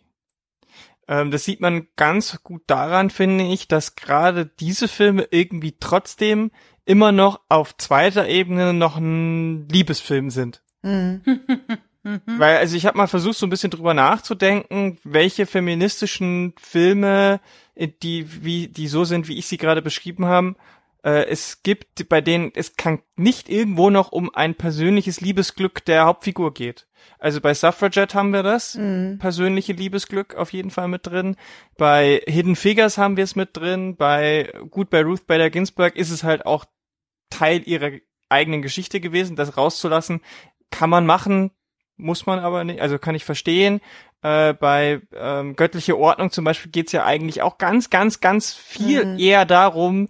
[1.10, 6.52] Ähm, das sieht man ganz gut daran, finde ich, dass gerade diese Filme irgendwie trotzdem
[6.84, 10.62] immer noch auf zweiter Ebene noch ein Liebesfilm sind.
[10.82, 11.20] Mhm.
[12.02, 17.40] Weil, also ich habe mal versucht, so ein bisschen drüber nachzudenken, welche feministischen Filme,
[17.74, 20.56] äh, die, wie, die so sind, wie ich sie gerade beschrieben haben,
[21.04, 26.04] äh, es gibt, bei denen es kann nicht irgendwo noch um ein persönliches Liebesglück der
[26.04, 26.86] Hauptfigur geht.
[27.18, 28.74] Also bei Suffragette haben wir das,
[29.18, 31.36] persönliche Liebesglück auf jeden Fall mit drin.
[31.76, 33.96] Bei Hidden Figures haben wir es mit drin.
[33.96, 36.64] Bei, gut, bei Ruth Bader Ginsburg ist es halt auch
[37.30, 37.92] Teil ihrer
[38.28, 40.20] eigenen Geschichte gewesen, das rauszulassen.
[40.70, 41.50] Kann man machen,
[41.96, 43.80] muss man aber nicht, also kann ich verstehen.
[44.22, 49.18] Äh, bei ähm, göttliche Ordnung zum Beispiel geht's ja eigentlich auch ganz, ganz, ganz viel
[49.18, 50.08] eher darum,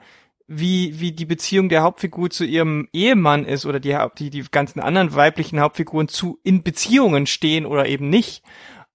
[0.53, 4.81] wie, wie die Beziehung der Hauptfigur zu ihrem Ehemann ist oder die, die, die ganzen
[4.81, 8.43] anderen weiblichen Hauptfiguren zu in Beziehungen stehen oder eben nicht.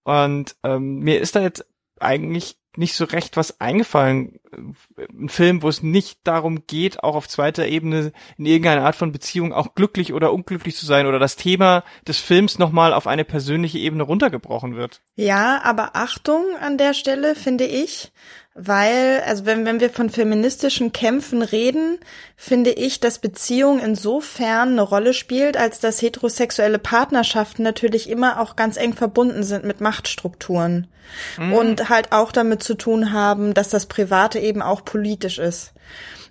[0.04, 1.66] Und ähm, mir ist da jetzt
[1.98, 4.42] eigentlich nicht so recht was eingefallen.
[4.98, 9.14] Ein Film, wo es nicht darum geht, auch auf zweiter Ebene in irgendeiner Art von
[9.14, 13.24] Beziehung auch glücklich oder unglücklich zu sein oder das Thema des Films nochmal auf eine
[13.24, 15.02] persönliche Ebene runtergebrochen wird.
[15.16, 18.12] Ja, aber Achtung an der Stelle, finde ich,
[18.58, 22.00] weil, also wenn, wenn wir von feministischen Kämpfen reden,
[22.38, 28.56] finde ich, dass Beziehung insofern eine Rolle spielt, als dass heterosexuelle Partnerschaften natürlich immer auch
[28.56, 30.88] ganz eng verbunden sind mit Machtstrukturen
[31.54, 35.74] und halt auch damit zu tun haben, dass das Private eben auch politisch ist.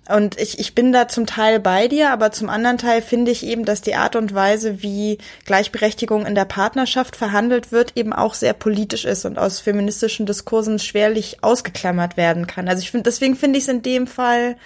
[0.07, 3.43] Und ich, ich bin da zum Teil bei dir, aber zum anderen Teil finde ich
[3.43, 8.35] eben, dass die Art und Weise, wie Gleichberechtigung in der Partnerschaft verhandelt wird, eben auch
[8.35, 12.69] sehr politisch ist und aus feministischen Diskursen schwerlich ausgeklammert werden kann.
[12.69, 14.57] Also ich finde, deswegen finde ich es in dem Fall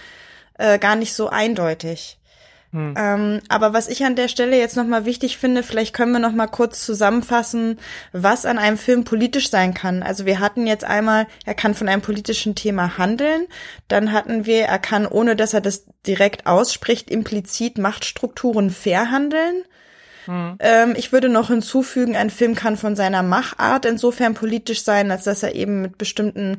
[0.58, 2.18] äh, gar nicht so eindeutig.
[2.71, 2.93] Hm.
[2.95, 6.47] Ähm, aber was ich an der Stelle jetzt nochmal wichtig finde, vielleicht können wir nochmal
[6.47, 7.79] kurz zusammenfassen,
[8.12, 10.03] was an einem Film politisch sein kann.
[10.03, 13.47] Also wir hatten jetzt einmal, er kann von einem politischen Thema handeln,
[13.88, 19.63] dann hatten wir, er kann, ohne dass er das direkt ausspricht, implizit Machtstrukturen verhandeln.
[20.25, 20.58] Hm.
[20.60, 25.23] Ähm, ich würde noch hinzufügen, ein Film kann von seiner Machart insofern politisch sein, als
[25.23, 26.58] dass er eben mit bestimmten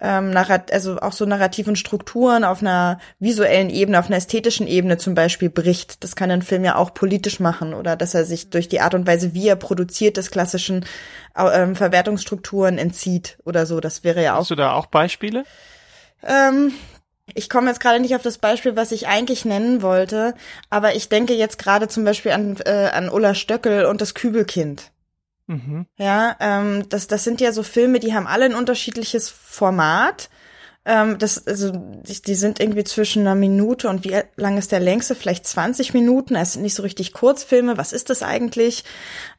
[0.00, 0.36] ähm,
[0.70, 5.50] also auch so narrativen Strukturen auf einer visuellen Ebene, auf einer ästhetischen Ebene zum Beispiel
[5.50, 6.02] bricht.
[6.02, 8.94] Das kann ein Film ja auch politisch machen oder dass er sich durch die Art
[8.94, 10.84] und Weise, wie er produziert, des klassischen
[11.36, 13.80] ähm, Verwertungsstrukturen entzieht oder so.
[13.80, 14.40] Das wäre ja auch.
[14.40, 15.44] Hast du da auch Beispiele?
[16.24, 16.72] Ähm,
[17.34, 20.34] ich komme jetzt gerade nicht auf das Beispiel, was ich eigentlich nennen wollte,
[20.70, 24.90] aber ich denke jetzt gerade zum Beispiel an, äh, an Ulla Stöckel und das Kübelkind.
[25.52, 25.86] Mhm.
[25.98, 30.30] Ja, ähm, das, das sind ja so Filme, die haben alle ein unterschiedliches Format.
[30.84, 34.80] Ähm, das, also, die, die sind irgendwie zwischen einer Minute und wie lang ist der
[34.80, 35.14] längste?
[35.14, 36.34] Vielleicht 20 Minuten.
[36.34, 37.78] Es sind nicht so richtig Kurzfilme.
[37.78, 38.82] Was ist das eigentlich?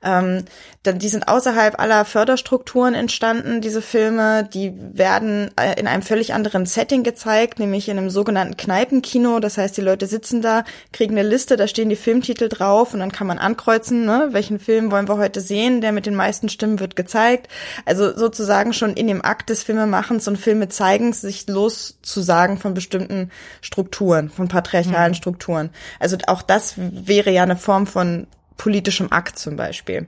[0.02, 0.46] Ähm,
[0.84, 4.48] dann, die sind außerhalb aller Förderstrukturen entstanden, diese Filme.
[4.54, 9.40] Die werden äh, in einem völlig anderen Setting gezeigt, nämlich in einem sogenannten Kneipenkino.
[9.40, 13.02] Das heißt, die Leute sitzen da, kriegen eine Liste, da stehen die Filmtitel drauf und
[13.02, 15.82] dann kann man ankreuzen, ne, welchen Film wollen wir heute sehen.
[15.82, 17.50] Der mit den meisten Stimmen wird gezeigt.
[17.86, 21.12] Also sozusagen schon in dem Akt des Filmemachens und Filme zeigen,
[21.48, 25.16] loszusagen von bestimmten Strukturen, von patriarchalen mhm.
[25.16, 25.70] Strukturen.
[26.00, 30.08] Also auch das wäre ja eine Form von politischem Akt zum Beispiel.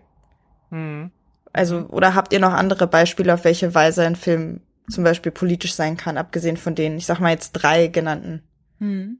[0.70, 1.12] Mhm.
[1.54, 5.74] Also, oder habt ihr noch andere Beispiele, auf welche Weise ein Film zum Beispiel politisch
[5.74, 8.44] sein kann, abgesehen von denen, ich sag mal jetzt drei genannten?
[8.80, 9.20] Mhm.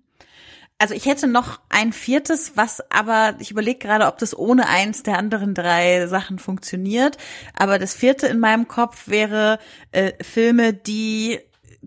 [0.78, 5.04] Also ich hätte noch ein viertes, was aber, ich überlege gerade, ob das ohne eins
[5.04, 7.18] der anderen drei Sachen funktioniert.
[7.58, 9.60] Aber das vierte in meinem Kopf wäre
[9.94, 11.40] äh, Filme, die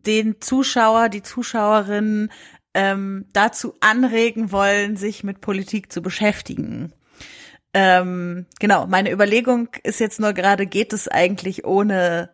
[0.06, 2.30] den Zuschauer, die Zuschauerin
[2.74, 6.92] ähm, dazu anregen wollen, sich mit Politik zu beschäftigen.
[7.74, 12.30] Ähm, genau, meine Überlegung ist jetzt nur gerade, geht es eigentlich ohne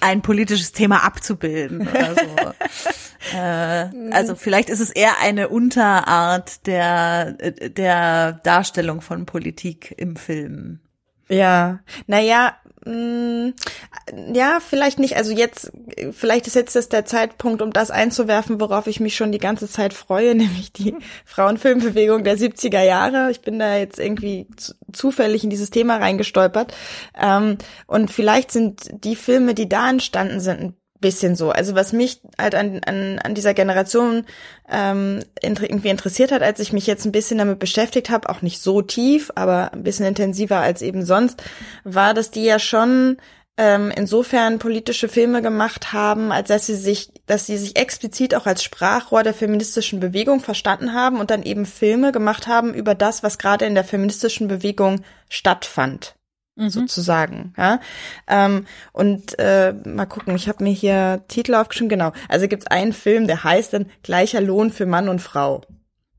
[0.00, 3.36] ein politisches Thema abzubilden oder so.
[3.36, 10.80] äh, also vielleicht ist es eher eine Unterart der, der Darstellung von Politik im Film.
[11.28, 15.16] Ja, naja, ja, vielleicht nicht.
[15.16, 15.70] Also jetzt,
[16.10, 19.68] vielleicht ist jetzt das der Zeitpunkt, um das einzuwerfen, worauf ich mich schon die ganze
[19.68, 23.30] Zeit freue, nämlich die Frauenfilmbewegung der 70er Jahre.
[23.30, 24.48] Ich bin da jetzt irgendwie
[24.92, 26.74] zufällig in dieses Thema reingestolpert.
[27.20, 31.50] Ähm, und vielleicht sind die Filme, die da entstanden sind, ein bisschen so.
[31.50, 34.24] Also was mich halt an, an, an dieser Generation
[34.70, 38.62] ähm, irgendwie interessiert hat, als ich mich jetzt ein bisschen damit beschäftigt habe, auch nicht
[38.62, 41.42] so tief, aber ein bisschen intensiver als eben sonst,
[41.84, 43.18] war, dass die ja schon
[43.58, 48.46] ähm, insofern politische Filme gemacht haben, als dass sie sich, dass sie sich explizit auch
[48.46, 53.22] als Sprachrohr der feministischen Bewegung verstanden haben und dann eben Filme gemacht haben über das,
[53.22, 56.14] was gerade in der feministischen Bewegung stattfand
[56.56, 56.70] mhm.
[56.70, 57.52] sozusagen.
[57.56, 57.80] Ja?
[58.28, 62.12] Ähm, und äh, mal gucken, ich habe mir hier Titel aufgeschrieben, genau.
[62.28, 65.62] Also gibt es einen Film, der heißt dann Gleicher Lohn für Mann und Frau.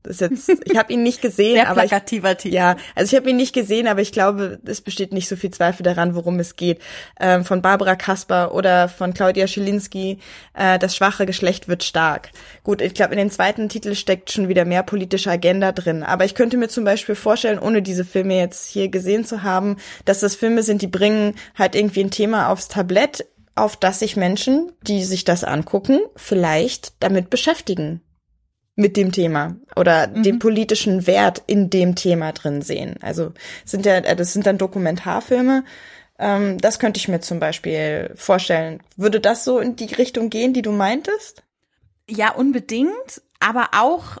[0.04, 2.48] Das ist jetzt, ich habe ihn nicht gesehen, Sehr aber ich, Titel.
[2.48, 5.50] ja, also ich habe ihn nicht gesehen, aber ich glaube, es besteht nicht so viel
[5.50, 6.80] Zweifel daran, worum es geht.
[7.18, 10.18] Ähm, von Barbara Kasper oder von Claudia Schilinski,
[10.52, 12.30] äh, das schwache Geschlecht wird stark.
[12.64, 16.02] Gut, ich glaube, in dem zweiten Titel steckt schon wieder mehr politische Agenda drin.
[16.02, 19.76] Aber ich könnte mir zum Beispiel vorstellen, ohne diese Filme jetzt hier gesehen zu haben,
[20.04, 24.16] dass das Filme sind, die bringen halt irgendwie ein Thema aufs Tablett, auf das sich
[24.16, 28.02] Menschen, die sich das angucken, vielleicht damit beschäftigen
[28.76, 30.22] mit dem Thema oder mhm.
[30.22, 32.96] den politischen Wert in dem Thema drin sehen.
[33.00, 33.32] Also
[33.64, 35.64] sind ja, äh, das sind dann Dokumentarfilme.
[36.18, 38.80] Ähm, das könnte ich mir zum Beispiel vorstellen.
[38.96, 41.42] Würde das so in die Richtung gehen, die du meintest?
[42.08, 43.22] Ja, unbedingt.
[43.40, 44.18] Aber auch,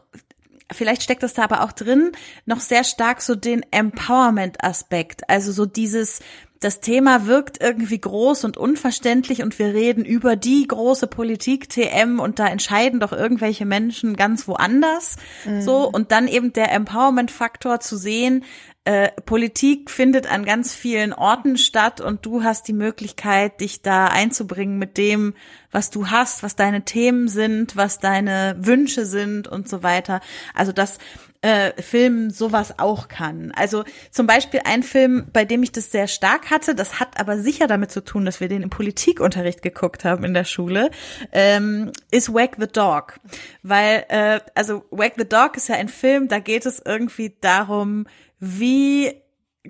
[0.72, 2.12] vielleicht steckt das da aber auch drin,
[2.46, 5.28] noch sehr stark so den Empowerment-Aspekt.
[5.28, 6.20] Also so dieses,
[6.64, 12.20] das Thema wirkt irgendwie groß und unverständlich und wir reden über die große Politik TM
[12.20, 15.16] und da entscheiden doch irgendwelche Menschen ganz woanders.
[15.44, 15.60] Mhm.
[15.60, 18.44] So und dann eben der Empowerment-Faktor zu sehen,
[18.86, 24.06] äh, Politik findet an ganz vielen Orten statt und du hast die Möglichkeit, dich da
[24.06, 25.34] einzubringen mit dem,
[25.70, 30.20] was du hast, was deine Themen sind, was deine Wünsche sind und so weiter.
[30.54, 30.98] Also das
[31.44, 33.52] äh, Film sowas auch kann.
[33.54, 37.38] Also zum Beispiel ein Film, bei dem ich das sehr stark hatte, das hat aber
[37.38, 40.90] sicher damit zu tun, dass wir den im Politikunterricht geguckt haben in der Schule,
[41.32, 43.20] ähm, ist Wag the Dog.
[43.62, 48.06] Weil, äh, also Wag the Dog ist ja ein Film, da geht es irgendwie darum,
[48.40, 49.12] wie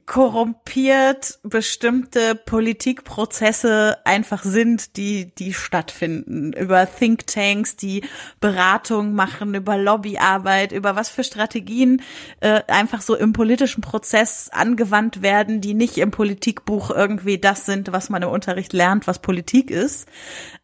[0.07, 6.53] korrumpiert bestimmte Politikprozesse einfach sind, die, die stattfinden.
[6.53, 8.03] Über Thinktanks, die
[8.41, 12.03] Beratung machen, über Lobbyarbeit, über was für Strategien
[12.41, 17.93] äh, einfach so im politischen Prozess angewandt werden, die nicht im Politikbuch irgendwie das sind,
[17.93, 20.09] was man im Unterricht lernt, was Politik ist.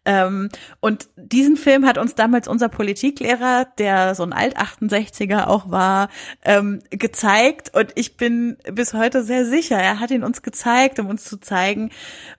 [0.05, 0.49] Ähm,
[0.81, 6.09] und diesen Film hat uns damals unser Politiklehrer, der so ein Alt-68er auch war,
[6.43, 7.75] ähm, gezeigt.
[7.75, 11.39] Und ich bin bis heute sehr sicher, er hat ihn uns gezeigt, um uns zu
[11.39, 11.91] zeigen,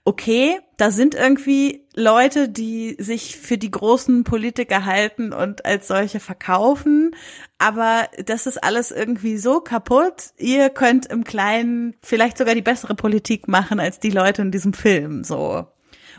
[0.04, 6.18] okay, da sind irgendwie Leute, die sich für die großen Politiker halten und als solche
[6.18, 7.14] verkaufen.
[7.58, 10.32] Aber das ist alles irgendwie so kaputt.
[10.36, 14.72] Ihr könnt im Kleinen vielleicht sogar die bessere Politik machen als die Leute in diesem
[14.72, 15.66] Film, so.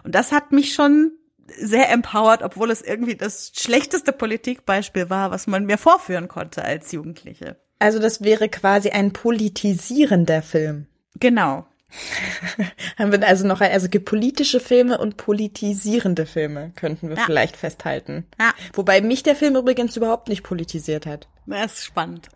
[0.05, 1.11] Und das hat mich schon
[1.47, 6.91] sehr empowered, obwohl es irgendwie das schlechteste Politikbeispiel war, was man mir vorführen konnte als
[6.91, 7.57] Jugendliche.
[7.79, 10.87] Also das wäre quasi ein politisierender Film.
[11.19, 11.65] Genau.
[12.97, 17.23] Haben wir also noch, also politische Filme und politisierende Filme, könnten wir ja.
[17.25, 18.25] vielleicht festhalten.
[18.39, 18.53] Ja.
[18.73, 21.27] Wobei mich der Film übrigens überhaupt nicht politisiert hat.
[21.45, 22.29] Das ist spannend.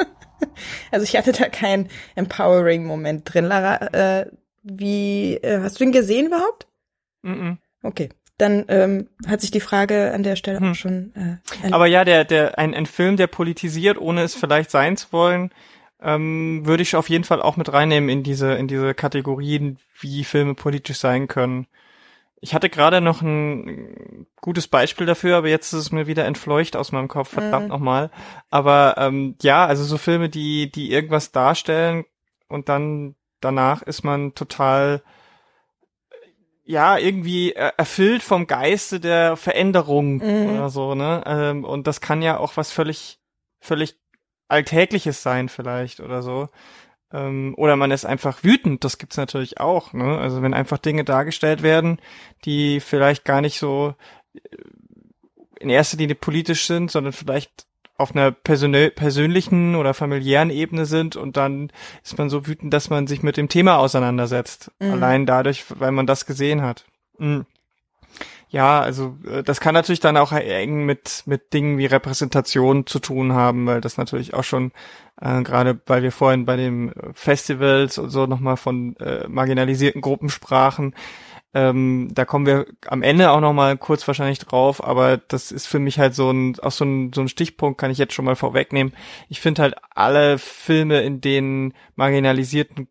[0.90, 3.46] also ich hatte da keinen empowering Moment drin.
[3.46, 4.26] Lara, äh,
[4.62, 6.68] wie, äh, hast du ihn gesehen überhaupt?
[7.22, 7.56] Mm, -mm.
[7.82, 8.10] Okay.
[8.38, 10.70] Dann ähm, hat sich die Frage an der Stelle hm.
[10.70, 11.12] auch schon.
[11.14, 15.12] Äh, Aber ja, der, der, ein, ein Film, der politisiert, ohne es vielleicht sein zu
[15.12, 15.50] wollen,
[16.00, 20.24] ähm, würde ich auf jeden Fall auch mit reinnehmen in diese, in diese Kategorien, wie
[20.24, 21.66] Filme politisch sein können.
[22.40, 26.74] Ich hatte gerade noch ein gutes Beispiel dafür, aber jetzt ist es mir wieder entfleucht
[26.74, 27.70] aus meinem Kopf, verdammt mhm.
[27.70, 28.10] nochmal.
[28.48, 32.06] Aber ähm, ja, also so Filme, die, die irgendwas darstellen
[32.48, 35.02] und dann danach ist man total
[36.64, 40.50] ja, irgendwie erfüllt vom Geiste der Veränderung mhm.
[40.50, 41.22] oder so, ne?
[41.26, 43.18] Ähm, und das kann ja auch was völlig,
[43.60, 43.96] völlig
[44.48, 46.48] Alltägliches sein vielleicht oder so.
[47.12, 50.18] Ähm, oder man ist einfach wütend, das gibt's natürlich auch, ne?
[50.18, 52.00] Also wenn einfach Dinge dargestellt werden,
[52.44, 53.94] die vielleicht gar nicht so
[54.34, 54.40] äh,
[55.58, 57.66] in erster Linie politisch sind, sondern vielleicht
[58.00, 61.70] auf einer persönlichen oder familiären Ebene sind und dann
[62.02, 64.70] ist man so wütend, dass man sich mit dem Thema auseinandersetzt.
[64.80, 64.92] Mhm.
[64.92, 66.86] Allein dadurch, weil man das gesehen hat.
[67.18, 67.44] Mhm.
[68.48, 72.98] Ja, also äh, das kann natürlich dann auch eng mit mit Dingen wie Repräsentation zu
[72.98, 74.72] tun haben, weil das natürlich auch schon
[75.20, 80.30] äh, gerade, weil wir vorhin bei den Festivals und so nochmal von äh, marginalisierten Gruppen
[80.30, 80.94] sprachen,
[81.52, 85.66] ähm, da kommen wir am Ende auch noch mal kurz wahrscheinlich drauf, aber das ist
[85.66, 88.24] für mich halt so ein, auch so ein, so ein Stichpunkt, kann ich jetzt schon
[88.24, 88.92] mal vorwegnehmen.
[89.28, 92.88] Ich finde halt alle Filme, in denen marginalisierten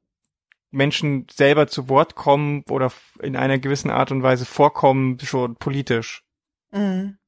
[0.72, 2.92] Menschen selber zu Wort kommen oder
[3.22, 6.24] in einer gewissen Art und Weise vorkommen, schon politisch.
[6.72, 7.19] Mhm.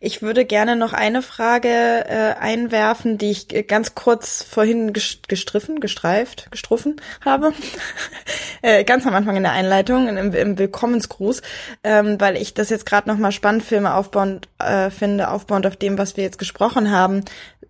[0.00, 6.50] Ich würde gerne noch eine Frage äh, einwerfen, die ich ganz kurz vorhin gestriffen, gestreift,
[6.50, 7.52] gestruffen habe.
[8.62, 11.42] äh, ganz am Anfang in der Einleitung, im, im Willkommensgruß,
[11.82, 15.98] ähm, weil ich das jetzt gerade nochmal spannend Filme aufbauend äh, finde, aufbauend auf dem,
[15.98, 17.24] was wir jetzt gesprochen haben.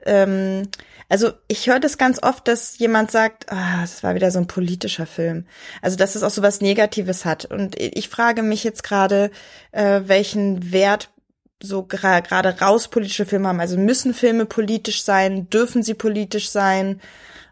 [0.04, 0.68] Ähm,
[1.08, 4.46] also ich höre das ganz oft, dass jemand sagt, ah, das war wieder so ein
[4.46, 5.46] politischer Film.
[5.80, 7.46] Also dass es auch so was Negatives hat.
[7.46, 9.30] Und ich frage mich jetzt gerade,
[9.72, 11.08] äh, welchen Wert
[11.62, 13.60] so gerade raus politische Filme haben.
[13.60, 15.48] Also müssen Filme politisch sein?
[15.50, 17.00] Dürfen sie politisch sein?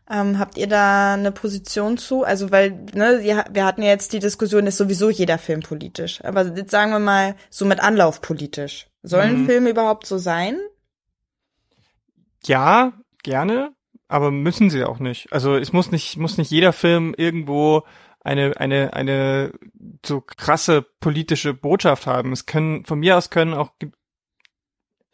[0.09, 2.23] Ähm, habt ihr da eine Position zu?
[2.23, 6.25] Also weil, ne, wir hatten ja jetzt die Diskussion, ist sowieso jeder Film politisch.
[6.25, 8.87] Aber jetzt sagen wir mal so mit Anlauf politisch.
[9.03, 9.47] Sollen mhm.
[9.47, 10.59] Filme überhaupt so sein?
[12.45, 12.93] Ja,
[13.25, 13.73] gerne,
[14.07, 15.33] aber müssen sie auch nicht.
[15.33, 17.83] Also es muss nicht, muss nicht jeder Film irgendwo
[18.27, 19.53] eine, eine, eine
[20.05, 22.33] so krasse politische Botschaft haben.
[22.33, 23.71] Es können, von mir aus können auch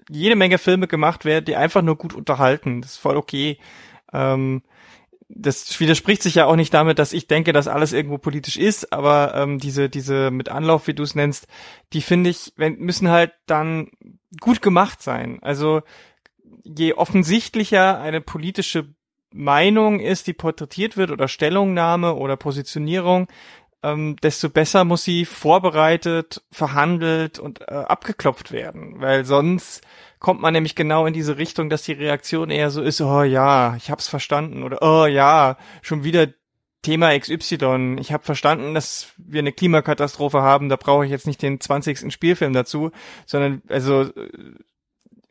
[0.09, 2.81] jede Menge Filme gemacht werden, die einfach nur gut unterhalten.
[2.81, 3.59] Das ist voll okay.
[4.13, 4.63] Ähm,
[5.29, 8.93] das widerspricht sich ja auch nicht damit, dass ich denke, dass alles irgendwo politisch ist,
[8.93, 11.47] aber ähm, diese, diese mit Anlauf, wie du es nennst,
[11.93, 13.91] die finde ich, wenn, müssen halt dann
[14.41, 15.39] gut gemacht sein.
[15.43, 15.83] Also
[16.65, 18.95] je offensichtlicher eine politische
[19.33, 23.29] Meinung ist, die porträtiert wird oder Stellungnahme oder Positionierung,
[23.83, 29.83] ähm, desto besser muss sie vorbereitet, verhandelt und äh, abgeklopft werden, weil sonst
[30.21, 33.75] kommt man nämlich genau in diese Richtung, dass die Reaktion eher so ist, oh ja,
[33.77, 36.29] ich hab's verstanden oder oh ja, schon wieder
[36.83, 37.97] Thema XY.
[38.01, 42.13] Ich habe verstanden, dass wir eine Klimakatastrophe haben, da brauche ich jetzt nicht den 20.
[42.13, 42.91] Spielfilm dazu,
[43.27, 44.11] sondern also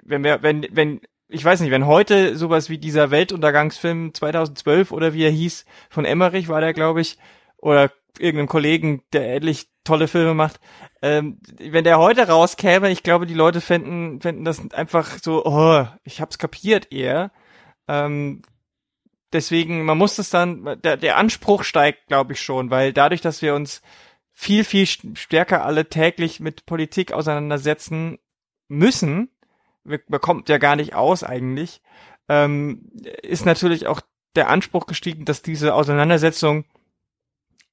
[0.03, 1.01] wenn wir wenn wenn
[1.31, 6.05] ich weiß nicht, wenn heute sowas wie dieser Weltuntergangsfilm 2012 oder wie er hieß, von
[6.05, 7.17] Emmerich war der, glaube ich,
[7.57, 10.59] oder irgendeinem Kollegen, der ähnlich tolle Filme macht,
[11.01, 15.87] ähm, wenn der heute rauskäme, ich glaube, die Leute fänden, fänden das einfach so, oh,
[16.03, 17.31] ich hab's kapiert eher.
[17.87, 18.41] Ähm,
[19.31, 23.41] deswegen, man muss das dann, der, der Anspruch steigt, glaube ich schon, weil dadurch, dass
[23.41, 23.81] wir uns
[24.33, 28.19] viel, viel stärker alle täglich mit Politik auseinandersetzen
[28.67, 29.30] müssen,
[29.83, 31.81] bekommt ja gar nicht aus eigentlich,
[32.29, 32.91] ähm,
[33.23, 34.01] ist natürlich auch
[34.35, 36.65] der Anspruch gestiegen, dass diese Auseinandersetzung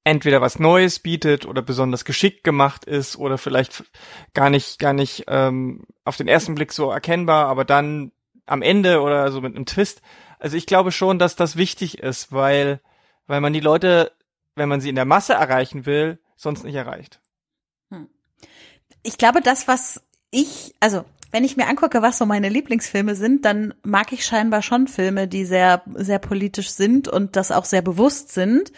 [0.04, 3.84] entweder was Neues bietet oder besonders geschickt gemacht ist oder vielleicht
[4.32, 8.12] gar nicht, gar nicht ähm, auf den ersten Blick so erkennbar, aber dann
[8.46, 10.00] am Ende oder so mit einem Twist.
[10.38, 12.80] Also ich glaube schon, dass das wichtig ist, weil,
[13.26, 14.12] weil man die Leute,
[14.54, 17.20] wenn man sie in der Masse erreichen will, sonst nicht erreicht.
[17.90, 18.08] Hm.
[19.02, 23.44] Ich glaube, das, was ich, also wenn ich mir angucke, was so meine Lieblingsfilme sind,
[23.44, 27.82] dann mag ich scheinbar schon Filme, die sehr, sehr politisch sind und das auch sehr
[27.82, 28.72] bewusst sind.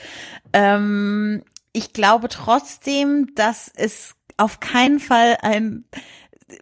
[0.52, 1.42] Ähm,
[1.72, 5.84] ich glaube trotzdem, dass es auf keinen Fall ein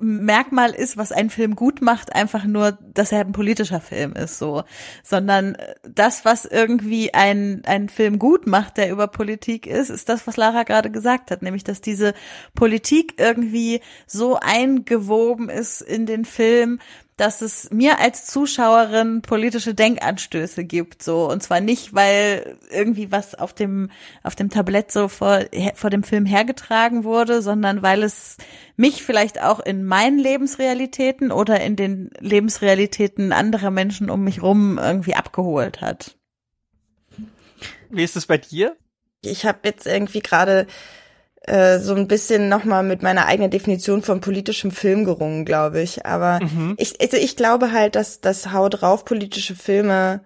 [0.00, 4.38] Merkmal ist, was ein Film gut macht, einfach nur, dass er ein politischer Film ist,
[4.38, 4.64] so,
[5.02, 10.26] sondern das, was irgendwie ein ein Film gut macht, der über Politik ist, ist das,
[10.26, 12.14] was Lara gerade gesagt hat, nämlich, dass diese
[12.54, 16.78] Politik irgendwie so eingewoben ist in den Film,
[17.18, 23.34] dass es mir als Zuschauerin politische Denkanstöße gibt, so und zwar nicht, weil irgendwie was
[23.34, 23.90] auf dem
[24.22, 25.40] auf dem Tablett so vor
[25.74, 28.36] vor dem Film hergetragen wurde, sondern weil es
[28.76, 34.78] mich vielleicht auch in meinen Lebensrealitäten oder in den Lebensrealitäten anderer Menschen um mich rum
[34.78, 36.16] irgendwie abgeholt hat.
[37.90, 38.76] Wie ist es bei dir?
[39.22, 40.68] Ich habe jetzt irgendwie gerade
[41.48, 46.06] äh, so ein bisschen nochmal mit meiner eigenen Definition von politischem Film gerungen, glaube ich.
[46.06, 46.74] Aber mhm.
[46.78, 50.20] ich, also ich glaube halt, dass das Haut drauf politische Filme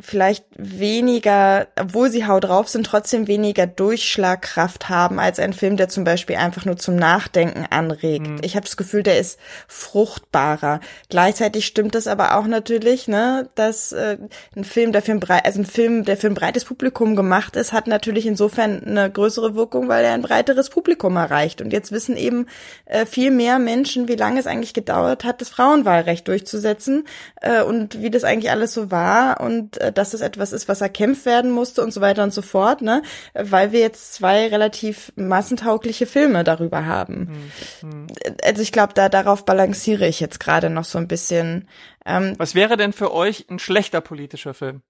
[0.00, 5.88] vielleicht weniger, obwohl sie hau drauf sind, trotzdem weniger Durchschlagkraft haben als ein Film, der
[5.88, 8.28] zum Beispiel einfach nur zum Nachdenken anregt.
[8.28, 8.38] Mhm.
[8.42, 10.80] Ich habe das Gefühl, der ist fruchtbarer.
[11.08, 14.18] Gleichzeitig stimmt das aber auch natürlich, ne, dass äh,
[14.54, 17.56] ein Film, der für ein breit, also ein Film, der für ein breites Publikum gemacht
[17.56, 21.60] ist, hat natürlich insofern eine größere Wirkung, weil er ein breiteres Publikum erreicht.
[21.60, 22.46] Und jetzt wissen eben
[22.84, 27.04] äh, viel mehr Menschen, wie lange es eigentlich gedauert hat, das Frauenwahlrecht durchzusetzen
[27.40, 30.80] äh, und wie das eigentlich alles so war und äh, dass es etwas ist, was
[30.80, 33.02] erkämpft werden musste und so weiter und so fort, ne?
[33.34, 37.50] Weil wir jetzt zwei relativ massentaugliche Filme darüber haben.
[37.82, 38.06] Mhm.
[38.44, 41.68] Also ich glaube, da darauf balanciere ich jetzt gerade noch so ein bisschen.
[42.04, 44.82] Ähm, was wäre denn für euch ein schlechter politischer Film?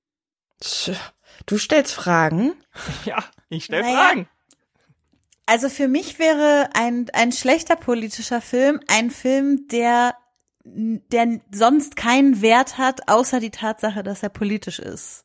[1.46, 2.52] Du stellst Fragen?
[3.04, 3.94] Ja, ich stell naja.
[3.94, 4.28] Fragen.
[5.46, 10.14] Also für mich wäre ein, ein schlechter politischer Film ein Film, der
[10.74, 15.24] der sonst keinen Wert hat, außer die Tatsache, dass er politisch ist.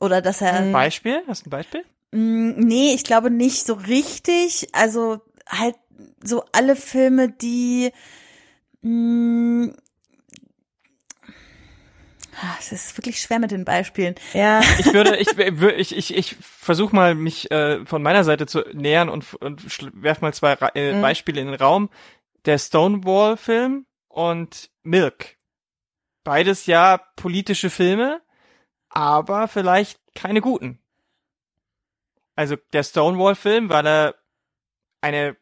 [0.00, 0.54] Oder dass er.
[0.54, 1.22] Ein Beispiel?
[1.26, 1.84] Hast du ein Beispiel?
[2.12, 4.68] Mm, nee, ich glaube nicht so richtig.
[4.72, 5.76] Also halt
[6.22, 7.90] so alle Filme, die
[8.82, 9.76] mh, mm,
[12.40, 14.14] ah, es ist wirklich schwer mit den Beispielen.
[14.32, 14.60] Ja.
[14.78, 19.08] Ich würde, ich, ich, ich, ich versuche mal, mich äh, von meiner Seite zu nähern
[19.08, 19.62] und, und
[20.02, 21.02] werf mal zwei äh, mhm.
[21.02, 21.90] Beispiele in den Raum.
[22.44, 23.86] Der Stonewall-Film
[24.18, 25.36] und Milk.
[26.24, 28.20] Beides ja politische Filme,
[28.88, 30.80] aber vielleicht keine guten.
[32.34, 34.14] Also der Stonewall-Film, weil er
[35.00, 35.36] eine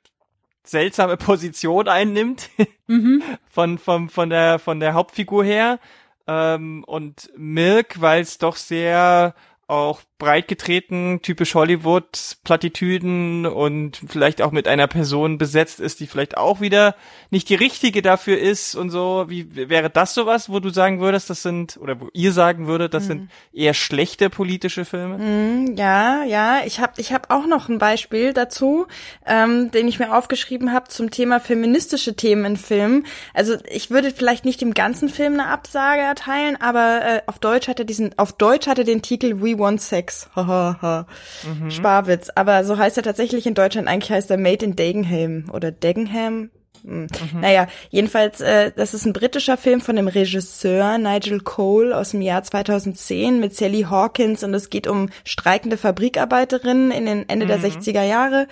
[0.63, 2.51] seltsame Position einnimmt
[2.87, 3.23] mhm.
[3.47, 5.81] von, von, von, der, von der Hauptfigur her.
[6.27, 9.35] Ähm, und Milk, weil es doch sehr
[9.69, 16.07] auch breit getreten, typisch Hollywood, Plattitüden und vielleicht auch mit einer Person besetzt ist, die
[16.07, 16.95] vielleicht auch wieder
[17.31, 19.27] nicht die richtige dafür ist und so.
[19.29, 22.95] Wie wäre das sowas, wo du sagen würdest, das sind, oder wo ihr sagen würdet,
[22.95, 23.09] das mhm.
[23.09, 25.19] sind eher schlechte politische Filme?
[25.19, 26.61] Mhm, ja, ja.
[26.65, 28.87] Ich habe ich hab auch noch ein Beispiel dazu,
[29.27, 33.07] ähm, den ich mir aufgeschrieben habe zum Thema feministische Themen in Filmen.
[33.35, 37.69] Also ich würde vielleicht nicht dem ganzen Film eine Absage erteilen, aber äh, auf Deutsch
[37.69, 40.06] hat er diesen, auf Deutsch hat er den Titel We Want Sex.
[40.35, 41.07] Hahaha.
[41.45, 41.71] mhm.
[41.71, 42.31] Sparwitz.
[42.35, 43.89] Aber so heißt er tatsächlich in Deutschland.
[43.89, 46.51] Eigentlich heißt er Made in Dagenham oder Dagenham.
[46.87, 47.09] Hm.
[47.33, 47.41] Mhm.
[47.41, 52.23] Naja, jedenfalls, äh, das ist ein britischer Film von dem Regisseur Nigel Cole aus dem
[52.23, 57.49] Jahr 2010 mit Sally Hawkins und es geht um streikende Fabrikarbeiterinnen in den Ende mhm.
[57.49, 58.47] der 60er Jahre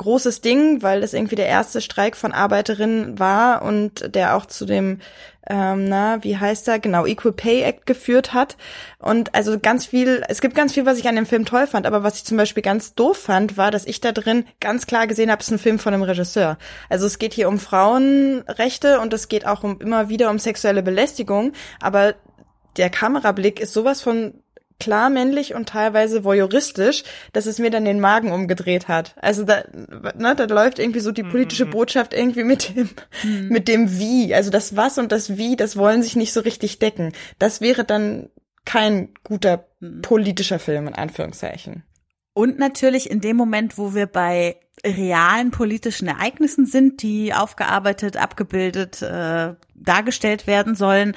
[0.00, 4.64] großes Ding, weil das irgendwie der erste Streik von Arbeiterinnen war und der auch zu
[4.64, 4.98] dem,
[5.46, 8.56] ähm, na, wie heißt er, genau, Equal Pay Act geführt hat.
[8.98, 11.86] Und also ganz viel, es gibt ganz viel, was ich an dem Film toll fand,
[11.86, 15.06] aber was ich zum Beispiel ganz doof fand, war, dass ich da drin ganz klar
[15.06, 16.56] gesehen habe, es ist ein Film von einem Regisseur.
[16.88, 20.82] Also es geht hier um Frauenrechte und es geht auch um immer wieder um sexuelle
[20.82, 22.14] Belästigung, aber
[22.78, 24.32] der Kamerablick ist sowas von
[24.80, 29.14] klar männlich und teilweise voyeuristisch, dass es mir dann den Magen umgedreht hat.
[29.20, 29.62] Also da,
[30.16, 31.70] ne, da läuft irgendwie so die politische mhm.
[31.70, 32.90] Botschaft irgendwie mit dem,
[33.22, 33.48] mhm.
[33.48, 34.34] mit dem Wie.
[34.34, 37.12] Also das Was und das Wie, das wollen sich nicht so richtig decken.
[37.38, 38.30] Das wäre dann
[38.64, 40.02] kein guter mhm.
[40.02, 41.84] politischer Film, in Anführungszeichen.
[42.32, 49.02] Und natürlich in dem Moment, wo wir bei realen politischen Ereignissen sind, die aufgearbeitet, abgebildet,
[49.02, 51.16] äh, dargestellt werden sollen,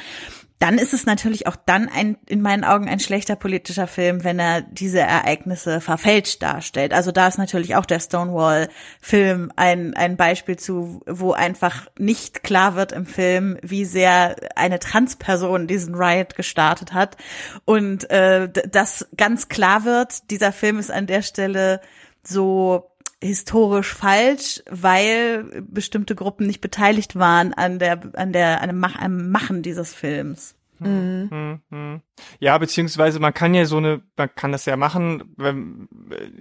[0.64, 4.40] dann ist es natürlich auch dann ein, in meinen Augen ein schlechter politischer Film, wenn
[4.40, 6.94] er diese Ereignisse verfälscht darstellt.
[6.94, 12.78] Also da ist natürlich auch der Stonewall-Film ein, ein Beispiel zu, wo einfach nicht klar
[12.78, 17.18] wird im Film, wie sehr eine Transperson diesen Riot gestartet hat.
[17.66, 21.82] Und äh, das ganz klar wird, dieser Film ist an der Stelle
[22.26, 22.93] so
[23.24, 29.00] historisch falsch, weil bestimmte Gruppen nicht beteiligt waren an der an der an dem, Mach,
[29.00, 30.56] am Machen dieses Films.
[30.80, 32.02] Mhm.
[32.40, 35.88] Ja, beziehungsweise man kann ja so eine, man kann das ja machen, wenn,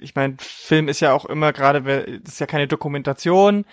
[0.01, 1.83] ich meine, Film ist ja auch immer gerade,
[2.23, 3.65] das ist ja keine Dokumentation,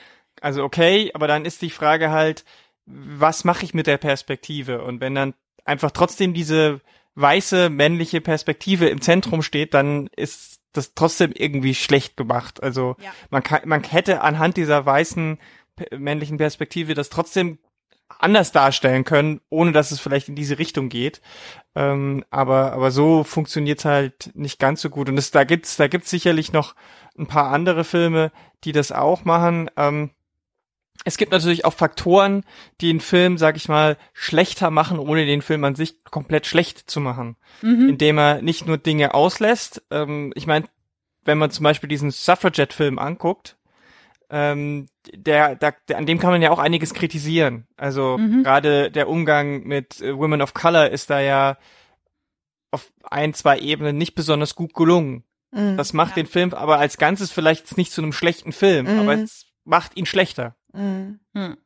[0.41, 2.45] also okay, aber dann ist die Frage halt,
[2.85, 4.83] was mache ich mit der Perspektive?
[4.83, 5.33] Und wenn dann
[5.65, 6.81] einfach trotzdem diese
[7.15, 12.61] weiße männliche Perspektive im Zentrum steht, dann ist das trotzdem irgendwie schlecht gemacht.
[12.61, 13.11] Also ja.
[13.29, 15.39] man kann, man hätte anhand dieser weißen
[15.97, 17.57] männlichen Perspektive das trotzdem
[18.17, 21.21] anders darstellen können, ohne dass es vielleicht in diese Richtung geht.
[21.75, 25.09] Ähm, aber aber so funktioniert's halt nicht ganz so gut.
[25.09, 26.75] Und es, da gibt's da gibt's sicherlich noch
[27.17, 28.31] ein paar andere Filme,
[28.63, 29.69] die das auch machen.
[29.77, 30.11] Ähm,
[31.05, 32.43] es gibt natürlich auch Faktoren,
[32.81, 36.89] die den Film, sag ich mal, schlechter machen, ohne den Film an sich komplett schlecht
[36.89, 37.37] zu machen.
[37.61, 37.89] Mhm.
[37.89, 39.81] Indem er nicht nur Dinge auslässt.
[39.91, 40.65] Ähm, ich meine,
[41.23, 43.57] wenn man zum Beispiel diesen Suffragette-Film anguckt,
[44.29, 47.65] ähm, der, der, der, an dem kann man ja auch einiges kritisieren.
[47.77, 48.43] Also mhm.
[48.43, 51.57] gerade der Umgang mit äh, Women of Color ist da ja
[52.71, 55.23] auf ein, zwei Ebenen nicht besonders gut gelungen.
[55.51, 55.77] Mhm.
[55.77, 56.23] Das macht ja.
[56.23, 58.99] den Film aber als Ganzes vielleicht nicht zu einem schlechten Film, mhm.
[58.99, 60.55] aber es macht ihn schlechter.
[60.73, 61.19] Mhm.
[61.35, 61.57] Hm.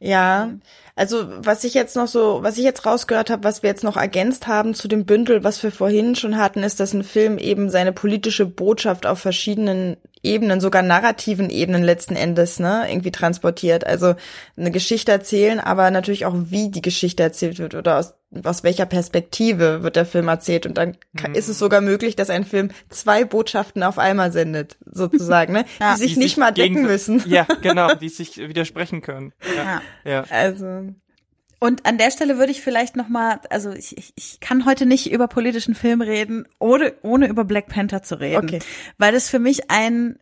[0.00, 0.50] Ja,
[0.94, 3.96] also was ich jetzt noch so, was ich jetzt rausgehört habe, was wir jetzt noch
[3.96, 7.70] ergänzt haben zu dem Bündel, was wir vorhin schon hatten, ist, dass ein Film eben
[7.70, 13.84] seine politische Botschaft auf verschiedenen Ebenen, sogar narrativen Ebenen letzten Endes, ne, irgendwie transportiert.
[13.86, 14.14] Also
[14.56, 18.14] eine Geschichte erzählen, aber natürlich auch, wie die Geschichte erzählt wird oder aus,
[18.44, 20.64] aus welcher Perspektive wird der Film erzählt.
[20.64, 21.34] Und dann mhm.
[21.34, 25.94] ist es sogar möglich, dass ein Film zwei Botschaften auf einmal sendet, sozusagen, ne, ja,
[25.94, 27.22] die sich die nicht sich mal decken müssen.
[27.26, 29.32] Ja, genau, die sich widersprechen können.
[29.56, 29.82] Ja.
[30.04, 30.24] ja.
[30.30, 30.91] Also
[31.62, 34.84] und an der Stelle würde ich vielleicht noch mal, also ich, ich, ich kann heute
[34.84, 38.48] nicht über politischen Film reden, ohne, ohne über Black Panther zu reden.
[38.48, 38.58] Okay.
[38.98, 40.18] Weil es für mich ein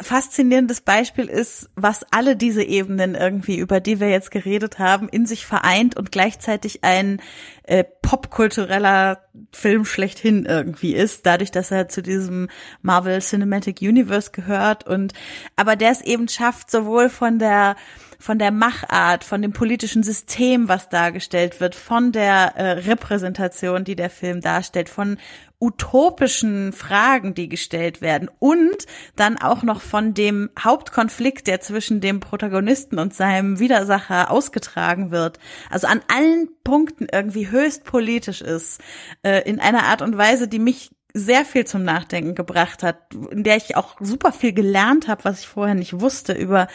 [0.00, 5.26] faszinierendes Beispiel ist, was alle diese Ebenen irgendwie, über die wir jetzt geredet haben, in
[5.26, 7.20] sich vereint und gleichzeitig ein
[7.64, 12.48] äh, popkultureller Film schlechthin irgendwie ist, dadurch, dass er zu diesem
[12.80, 15.12] Marvel Cinematic Universe gehört und
[15.54, 17.76] aber der es eben schafft, sowohl von der
[18.22, 23.96] von der Machart, von dem politischen System, was dargestellt wird, von der äh, Repräsentation, die
[23.96, 25.18] der Film darstellt, von
[25.58, 32.20] utopischen Fragen, die gestellt werden und dann auch noch von dem Hauptkonflikt, der zwischen dem
[32.20, 35.40] Protagonisten und seinem Widersacher ausgetragen wird.
[35.68, 38.80] Also an allen Punkten irgendwie höchst politisch ist,
[39.24, 42.96] äh, in einer Art und Weise, die mich sehr viel zum Nachdenken gebracht hat,
[43.30, 46.68] in der ich auch super viel gelernt habe, was ich vorher nicht wusste über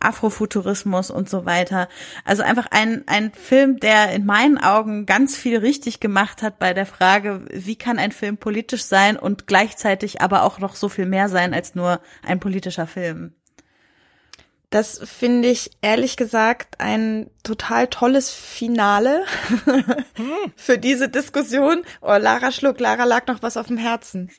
[0.00, 1.88] Afrofuturismus und so weiter.
[2.24, 6.74] Also einfach ein, ein Film, der in meinen Augen ganz viel richtig gemacht hat bei
[6.74, 11.06] der Frage, wie kann ein Film politisch sein und gleichzeitig aber auch noch so viel
[11.06, 13.34] mehr sein als nur ein politischer Film.
[14.74, 19.24] Das finde ich ehrlich gesagt ein total tolles Finale
[20.56, 21.84] für diese Diskussion.
[22.00, 24.32] Oh, Lara schluck, Lara lag noch was auf dem Herzen.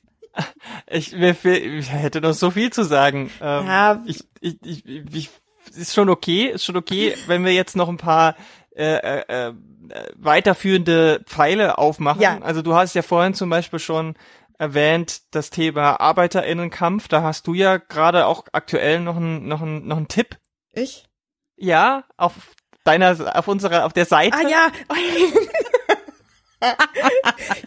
[0.88, 3.32] Ich, mir, ich hätte noch so viel zu sagen.
[3.40, 4.04] Ähm, ja.
[4.06, 5.30] Ich, ich, ich, ich,
[5.74, 8.36] ist schon okay, ist schon okay, wenn wir jetzt noch ein paar
[8.76, 9.54] äh, äh, äh
[10.16, 12.22] weiterführende Pfeile aufmachen.
[12.22, 12.40] Ja.
[12.42, 14.16] Also du hast ja vorhin zum Beispiel schon
[14.58, 17.08] erwähnt das Thema Arbeiterinnenkampf.
[17.08, 20.38] Da hast du ja gerade auch aktuell noch einen noch einen noch einen Tipp.
[20.72, 21.06] Ich?
[21.56, 22.34] Ja, auf
[22.84, 24.38] deiner auf unserer auf der Seite.
[24.38, 24.68] Ah ja.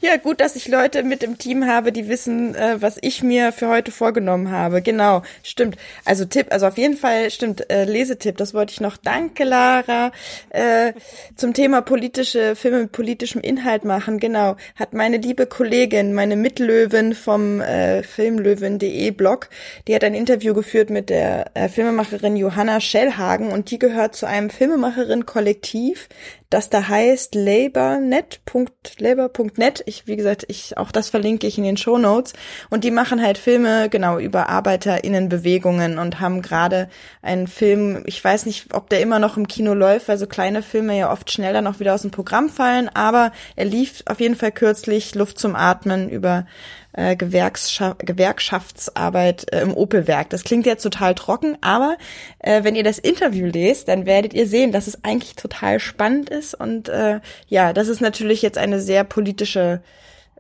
[0.01, 3.53] ja, gut, dass ich Leute mit im Team habe, die wissen, äh, was ich mir
[3.53, 4.83] für heute vorgenommen habe.
[4.83, 5.77] Genau, stimmt.
[6.05, 8.97] Also Tipp, also auf jeden Fall stimmt, äh, Lesetipp, das wollte ich noch.
[8.97, 10.13] Danke, Lara.
[10.51, 10.93] Äh,
[11.37, 14.57] zum Thema politische Filme mit politischem Inhalt machen, genau.
[14.77, 19.49] Hat meine liebe Kollegin, meine Mitlöwin vom äh, Filmlöwin.de Blog,
[19.87, 24.27] die hat ein Interview geführt mit der äh, Filmemacherin Johanna Schellhagen und die gehört zu
[24.27, 26.09] einem Filmemacherin-Kollektiv,
[26.51, 29.83] das da heißt labornet.labor.net.
[29.87, 32.33] Ich, wie gesagt, ich, auch das verlinke ich in den Show Notes.
[32.71, 36.89] Und die machen halt Filme, genau, über ArbeiterInnenbewegungen und haben gerade
[37.21, 40.63] einen Film, ich weiß nicht, ob der immer noch im Kino läuft, weil so kleine
[40.63, 44.21] Filme ja oft schnell dann auch wieder aus dem Programm fallen, aber er lief auf
[44.21, 46.47] jeden Fall kürzlich Luft zum Atmen über
[46.99, 50.31] äh, Gewerkschaft, Gewerkschaftsarbeit äh, im Opelwerk.
[50.31, 51.97] Das klingt jetzt total trocken, aber
[52.41, 56.29] äh, wenn ihr das Interview lest, dann werdet ihr sehen, dass es eigentlich total spannend
[56.29, 59.81] ist und äh, ja, das ist natürlich jetzt eine sehr politische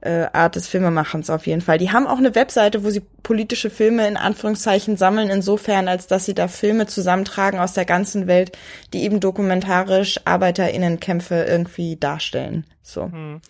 [0.01, 1.79] äh, Art des Filmemachens auf jeden Fall.
[1.79, 6.25] Die haben auch eine Webseite, wo sie politische Filme in Anführungszeichen sammeln, insofern, als dass
[6.25, 8.59] sie da Filme zusammentragen aus der ganzen Welt,
[8.93, 12.65] die eben dokumentarisch ArbeiterInnenkämpfe irgendwie darstellen.
[12.83, 13.05] So.
[13.05, 13.41] Hm.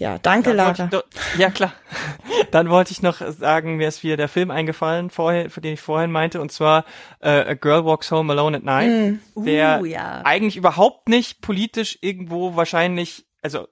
[0.00, 0.88] Ja, danke, Lara.
[0.90, 1.04] Noch,
[1.36, 1.74] ja, klar.
[2.52, 5.80] Dann wollte ich noch sagen, mir ist wieder der Film eingefallen, vorher, für den ich
[5.82, 6.86] vorhin meinte, und zwar
[7.20, 9.44] äh, A Girl Walks Home Alone at Night, mm.
[9.44, 10.22] der uh, ja.
[10.24, 13.68] eigentlich überhaupt nicht politisch irgendwo wahrscheinlich, also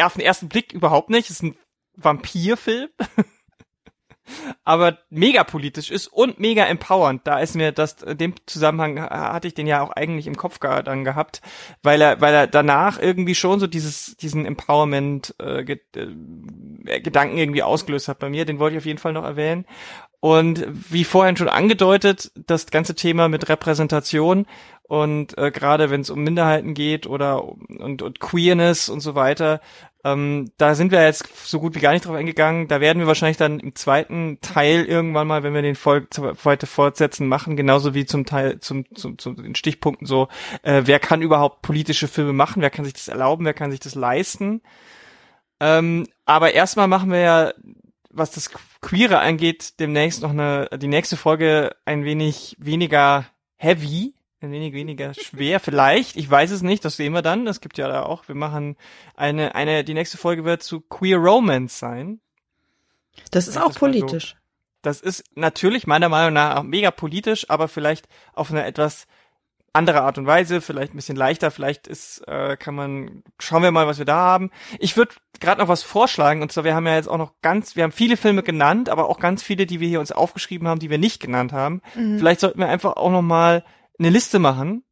[0.00, 1.56] auf den ersten Blick überhaupt nicht, ist ein
[1.96, 2.90] Vampirfilm.
[4.64, 7.22] aber mega politisch ist und mega empowernd.
[7.24, 10.58] Da ist mir das, in dem Zusammenhang hatte ich den ja auch eigentlich im Kopf
[10.58, 11.42] dann gehabt,
[11.82, 17.62] weil er, weil er danach irgendwie schon so dieses, diesen Empowerment äh, äh, Gedanken irgendwie
[17.62, 18.44] ausgelöst hat bei mir.
[18.44, 19.66] Den wollte ich auf jeden Fall noch erwähnen.
[20.20, 24.46] Und wie vorhin schon angedeutet, das ganze Thema mit Repräsentation
[24.86, 29.60] und äh, gerade wenn es um Minderheiten geht oder und, und Queerness und so weiter,
[30.04, 32.68] ähm, da sind wir jetzt so gut wie gar nicht drauf eingegangen.
[32.68, 36.08] Da werden wir wahrscheinlich dann im zweiten Teil irgendwann mal, wenn wir den Folge
[36.44, 40.28] heute fortsetzen, machen, genauso wie zum Teil zum, zum, zum den Stichpunkten so,
[40.62, 43.80] äh, wer kann überhaupt politische Filme machen, wer kann sich das erlauben, wer kann sich
[43.80, 44.60] das leisten.
[45.58, 47.54] Ähm, aber erstmal machen wir ja,
[48.10, 48.50] was das
[48.82, 53.24] Queere angeht, demnächst noch eine, die nächste Folge ein wenig weniger
[53.56, 54.14] heavy
[54.44, 56.16] ein wenig weniger schwer, vielleicht.
[56.16, 57.46] Ich weiß es nicht, das sehen wir dann.
[57.46, 58.76] Es gibt ja da auch, wir machen
[59.16, 62.20] eine, eine, die nächste Folge wird zu Queer Romance sein.
[63.30, 64.30] Das ist auch das politisch.
[64.30, 64.36] So,
[64.82, 69.06] das ist natürlich meiner Meinung nach auch mega politisch, aber vielleicht auf eine etwas
[69.74, 73.72] andere Art und Weise, vielleicht ein bisschen leichter, vielleicht ist, äh, kann man, schauen wir
[73.72, 74.50] mal, was wir da haben.
[74.78, 77.74] Ich würde gerade noch was vorschlagen, und zwar, wir haben ja jetzt auch noch ganz,
[77.74, 80.78] wir haben viele Filme genannt, aber auch ganz viele, die wir hier uns aufgeschrieben haben,
[80.78, 81.82] die wir nicht genannt haben.
[81.96, 82.18] Mhm.
[82.18, 83.64] Vielleicht sollten wir einfach auch noch mal
[83.98, 84.84] eine Liste machen,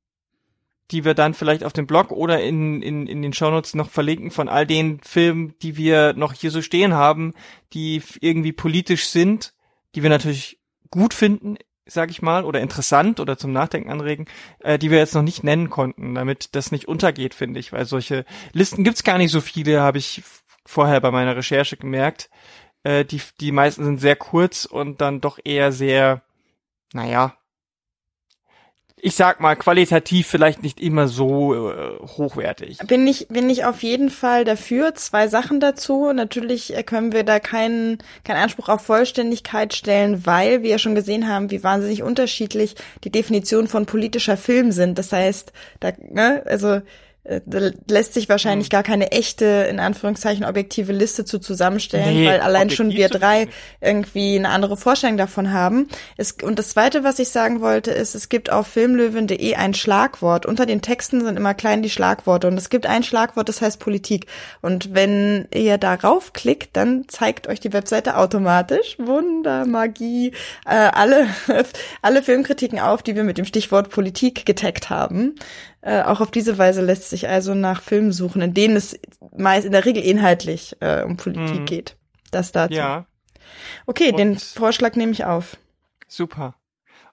[0.91, 4.31] die wir dann vielleicht auf dem Blog oder in, in, in den Shownotes noch verlinken
[4.31, 7.33] von all den Filmen, die wir noch hier so stehen haben,
[7.73, 9.55] die irgendwie politisch sind,
[9.95, 14.27] die wir natürlich gut finden, sag ich mal, oder interessant oder zum Nachdenken anregen,
[14.61, 17.87] äh, die wir jetzt noch nicht nennen konnten, damit das nicht untergeht, finde ich, weil
[17.87, 20.23] solche Listen gibt's gar nicht so viele, habe ich
[20.65, 22.31] vorher bei meiner Recherche gemerkt.
[22.85, 26.23] Äh, die, die meisten sind sehr kurz und dann doch eher sehr,
[26.93, 27.37] naja,
[29.05, 32.79] ich sag mal, qualitativ vielleicht nicht immer so äh, hochwertig.
[32.87, 34.95] Bin ich, bin ich auf jeden Fall dafür.
[34.95, 36.13] Zwei Sachen dazu.
[36.13, 40.95] Natürlich äh, können wir da keinen, keinen Anspruch auf Vollständigkeit stellen, weil wir ja schon
[40.95, 44.97] gesehen haben, wie wahnsinnig unterschiedlich die Definition von politischer Film sind.
[44.99, 46.81] Das heißt, da, ne, also
[47.25, 48.71] lässt sich wahrscheinlich hm.
[48.71, 53.47] gar keine echte, in Anführungszeichen, objektive Liste zu zusammenstellen, nee, weil allein schon wir drei
[53.81, 55.87] irgendwie eine andere Vorstellung davon haben.
[56.17, 60.47] Es, und das Zweite, was ich sagen wollte, ist, es gibt auf filmlöwen.de ein Schlagwort.
[60.47, 63.79] Unter den Texten sind immer klein die Schlagworte und es gibt ein Schlagwort, das heißt
[63.79, 64.27] Politik.
[64.61, 70.33] Und wenn ihr darauf klickt, dann zeigt euch die Webseite automatisch, Wunder, Magie,
[70.67, 71.29] äh, alle,
[72.03, 75.37] alle Filmkritiken auf, die wir mit dem Stichwort Politik getaggt haben.
[75.83, 78.99] Äh, auch auf diese Weise lässt sich also nach Filmen suchen, in denen es
[79.37, 81.65] meist in der Regel inhaltlich äh, um Politik mhm.
[81.67, 81.97] geht.
[82.31, 82.75] Das dazu.
[82.75, 83.07] Ja.
[83.87, 85.57] Okay, Und den Vorschlag nehme ich auf.
[86.07, 86.55] Super.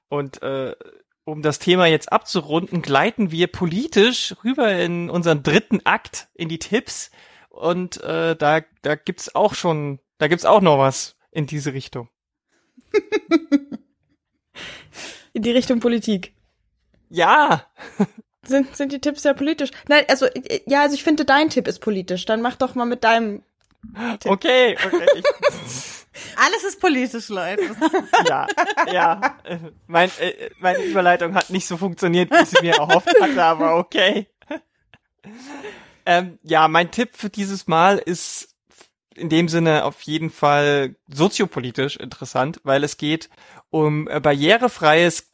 [0.07, 0.75] Und äh,
[1.23, 6.59] um das Thema jetzt abzurunden, gleiten wir politisch rüber in unseren dritten Akt, in die
[6.59, 7.09] Tipps.
[7.49, 12.07] Und äh, da, da gibt's auch schon, da gibt's auch noch was in diese Richtung.
[15.33, 16.33] in die Richtung Politik.
[17.09, 17.65] Ja.
[18.49, 19.69] Sind, sind die Tipps sehr politisch?
[19.87, 20.27] Nein, also,
[20.65, 22.25] ja, also ich finde, dein Tipp ist politisch.
[22.25, 23.43] Dann mach doch mal mit deinem
[24.19, 24.31] Tipp.
[24.31, 25.23] Okay, okay.
[26.35, 27.63] Alles ist politisch, Leute.
[28.27, 28.47] ja,
[28.91, 29.37] ja.
[29.87, 33.77] Mein, äh, meine Überleitung hat nicht so funktioniert, wie ich sie mir erhofft hatte, aber
[33.77, 34.27] okay.
[36.05, 38.55] Ähm, ja, mein Tipp für dieses Mal ist
[39.13, 43.29] in dem Sinne auf jeden Fall soziopolitisch interessant, weil es geht
[43.69, 45.31] um äh, barrierefreies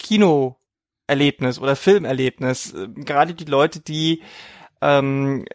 [1.08, 2.74] Kinoerlebnis oder Filmerlebnis.
[2.96, 4.22] Gerade die Leute, die
[4.82, 5.46] ähm,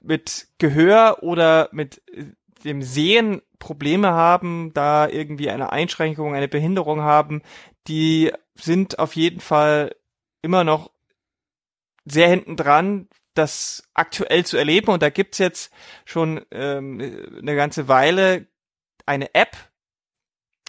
[0.00, 2.26] mit Gehör oder mit äh,
[2.64, 7.42] dem Sehen Probleme haben, da irgendwie eine Einschränkung, eine Behinderung haben,
[7.86, 9.94] die sind auf jeden Fall
[10.42, 10.90] immer noch
[12.04, 14.88] sehr hinten dran, das aktuell zu erleben.
[14.88, 15.72] Und da gibt's jetzt
[16.04, 17.00] schon ähm,
[17.40, 18.46] eine ganze Weile
[19.06, 19.56] eine App,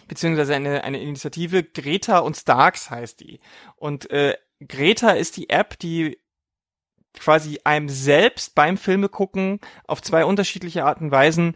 [0.08, 3.39] beziehungsweise eine, eine Initiative, Greta und Starks heißt die.
[3.76, 4.36] Und äh,
[4.68, 6.20] Greta ist die App, die
[7.14, 11.56] quasi einem selbst beim Filme gucken auf zwei unterschiedliche Arten und Weisen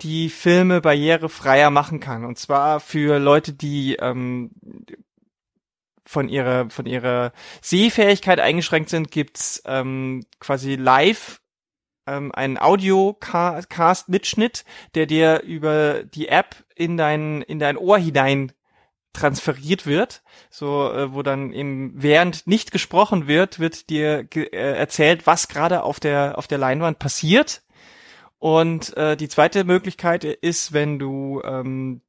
[0.00, 2.24] die Filme barrierefreier machen kann.
[2.24, 4.50] Und zwar für Leute, die ähm,
[6.04, 11.40] von ihrer von ihrer Sehfähigkeit eingeschränkt sind, gibt's ähm, quasi live
[12.06, 18.52] ähm, einen Audio-Cast-Mitschnitt, der dir über die App in dein in dein Ohr hinein
[19.12, 24.76] transferiert wird, so äh, wo dann eben während nicht gesprochen wird, wird dir ge äh,
[24.76, 27.62] erzählt, was gerade auf der auf der Leinwand passiert.
[28.38, 32.02] Und äh, die zweite Möglichkeit ist, wenn du ähm,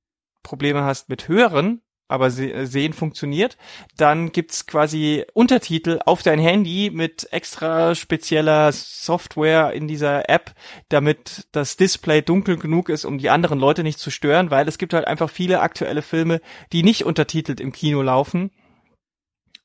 [0.43, 3.55] Probleme hast mit Hören, aber se Sehen funktioniert,
[3.95, 10.53] dann gibt's quasi Untertitel auf dein Handy mit extra spezieller Software in dieser App,
[10.89, 14.79] damit das Display dunkel genug ist, um die anderen Leute nicht zu stören, weil es
[14.79, 16.41] gibt halt einfach viele aktuelle Filme,
[16.73, 18.51] die nicht untertitelt im Kino laufen.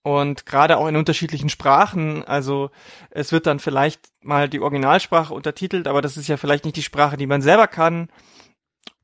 [0.03, 2.71] Und gerade auch in unterschiedlichen Sprachen, also
[3.09, 6.83] es wird dann vielleicht mal die Originalsprache untertitelt, aber das ist ja vielleicht nicht die
[6.83, 8.11] Sprache, die man selber kann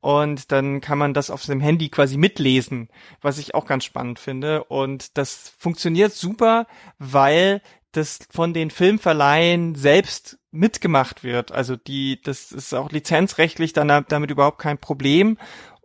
[0.01, 2.89] und dann kann man das auf seinem Handy quasi mitlesen,
[3.21, 4.63] was ich auch ganz spannend finde.
[4.63, 6.65] Und das funktioniert super,
[6.97, 11.51] weil das von den Filmverleihen selbst mitgemacht wird.
[11.51, 15.37] Also die, das ist auch lizenzrechtlich dann damit überhaupt kein Problem.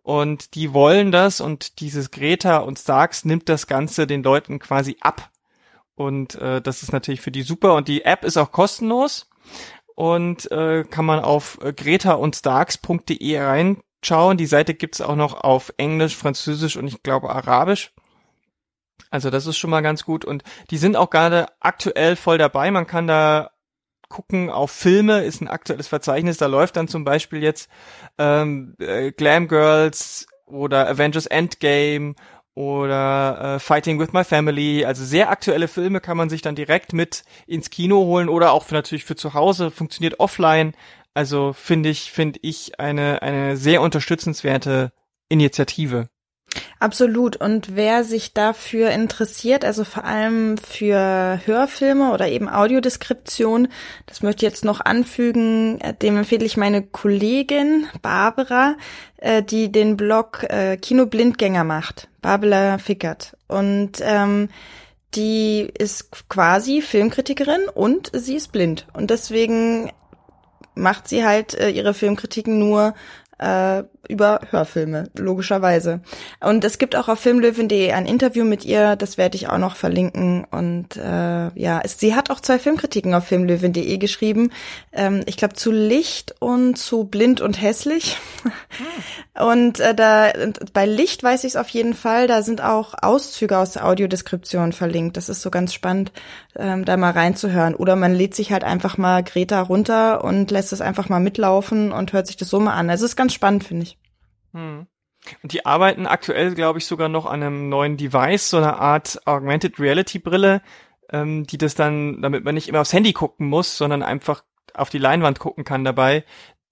[0.02, 4.96] Und die wollen das und dieses Greta und Starks nimmt das Ganze den Leuten quasi
[5.00, 5.30] ab.
[5.94, 7.74] Und äh, das ist natürlich für die super.
[7.74, 9.28] Und die App ist auch kostenlos
[9.94, 14.36] und äh, kann man auf äh, greta und starks.de rein schauen.
[14.36, 17.92] Die Seite gibt's auch noch auf Englisch, Französisch und ich glaube Arabisch.
[19.11, 20.24] Also das ist schon mal ganz gut.
[20.24, 22.70] Und die sind auch gerade aktuell voll dabei.
[22.70, 23.50] Man kann da
[24.09, 26.38] gucken auf Filme, ist ein aktuelles Verzeichnis.
[26.38, 27.68] Da läuft dann zum Beispiel jetzt
[28.18, 32.14] ähm, äh, Glam Girls oder Avengers Endgame
[32.54, 34.84] oder äh, Fighting with My Family.
[34.84, 38.64] Also sehr aktuelle Filme kann man sich dann direkt mit ins Kino holen oder auch
[38.64, 39.70] für, natürlich für zu Hause.
[39.70, 40.74] Funktioniert offline.
[41.16, 44.92] Also finde ich, finde ich eine, eine sehr unterstützenswerte
[45.30, 46.10] Initiative.
[46.78, 47.36] Absolut.
[47.36, 53.68] Und wer sich dafür interessiert, also vor allem für Hörfilme oder eben Audiodeskription,
[54.04, 58.76] das möchte ich jetzt noch anfügen, äh, dem empfehle ich meine Kollegin Barbara,
[59.16, 62.08] äh, die den Blog äh, Kino Blindgänger macht.
[62.20, 63.38] Barbara Fickert.
[63.48, 64.50] Und ähm,
[65.14, 68.86] die ist quasi Filmkritikerin und sie ist blind.
[68.92, 69.90] Und deswegen
[70.77, 72.95] macht sie halt äh, ihre Filmkritiken nur
[73.39, 76.01] äh, über Hörfilme, logischerweise.
[76.41, 79.76] Und es gibt auch auf filmlöwen.de ein Interview mit ihr, das werde ich auch noch
[79.76, 80.47] verlinken.
[80.51, 84.51] Und äh, ja, es, sie hat auch zwei Filmkritiken auf filmlöwen.de geschrieben.
[84.93, 88.18] Ähm, ich glaube zu Licht und zu Blind und Hässlich.
[88.45, 88.51] Ah.
[89.39, 90.32] Und äh, da
[90.72, 94.72] bei Licht weiß ich es auf jeden Fall, da sind auch Auszüge aus der Audiodeskription
[94.72, 95.18] verlinkt.
[95.18, 96.11] Das ist so ganz spannend,
[96.57, 97.74] ähm, da mal reinzuhören.
[97.74, 101.93] Oder man lädt sich halt einfach mal Greta runter und lässt es einfach mal mitlaufen
[101.93, 102.89] und hört sich das so mal an.
[102.89, 103.99] Also es ist ganz spannend, finde ich.
[104.53, 104.87] Hm.
[105.43, 109.20] Und die arbeiten aktuell, glaube ich, sogar noch an einem neuen Device, so eine Art
[109.27, 110.62] Augmented Reality Brille,
[111.11, 114.91] ähm, die das dann, damit man nicht immer aufs Handy gucken muss, sondern einfach auf
[114.91, 116.24] die Leinwand gucken kann dabei,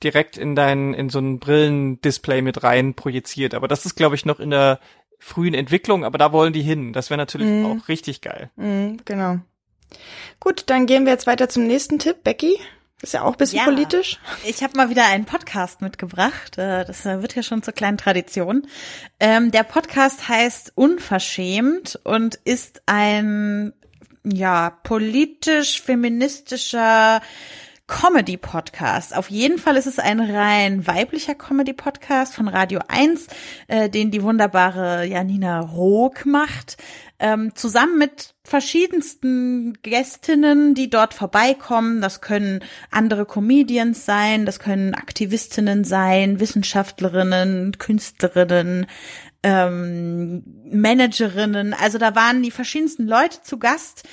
[0.02, 3.54] direkt in dein, in so ein Brillendisplay mit rein projiziert.
[3.54, 4.78] Aber das ist, glaube ich, noch in der
[5.18, 6.92] frühen Entwicklung, aber da wollen die hin.
[6.92, 7.66] Das wäre natürlich mm.
[7.66, 8.50] auch richtig geil.
[8.56, 9.38] Mm, genau.
[10.40, 12.22] Gut, dann gehen wir jetzt weiter zum nächsten Tipp.
[12.24, 12.58] Becky?
[13.04, 14.18] Ist ja auch ein bisschen ja, politisch.
[14.46, 16.56] Ich habe mal wieder einen Podcast mitgebracht.
[16.56, 18.66] Äh, das wird ja schon zur kleinen Tradition.
[19.20, 23.74] Ähm, der Podcast heißt Unverschämt und ist ein
[24.24, 27.20] ja politisch feministischer
[27.88, 29.14] Comedy-Podcast.
[29.14, 33.26] Auf jeden Fall ist es ein rein weiblicher Comedy-Podcast von Radio 1,
[33.68, 36.78] äh, den die wunderbare Janina Rook macht,
[37.24, 42.02] ähm, zusammen mit verschiedensten Gästinnen, die dort vorbeikommen.
[42.02, 48.86] Das können andere Comedians sein, das können Aktivistinnen sein, Wissenschaftlerinnen, Künstlerinnen,
[49.42, 51.72] ähm, Managerinnen.
[51.72, 54.06] Also da waren die verschiedensten Leute zu Gast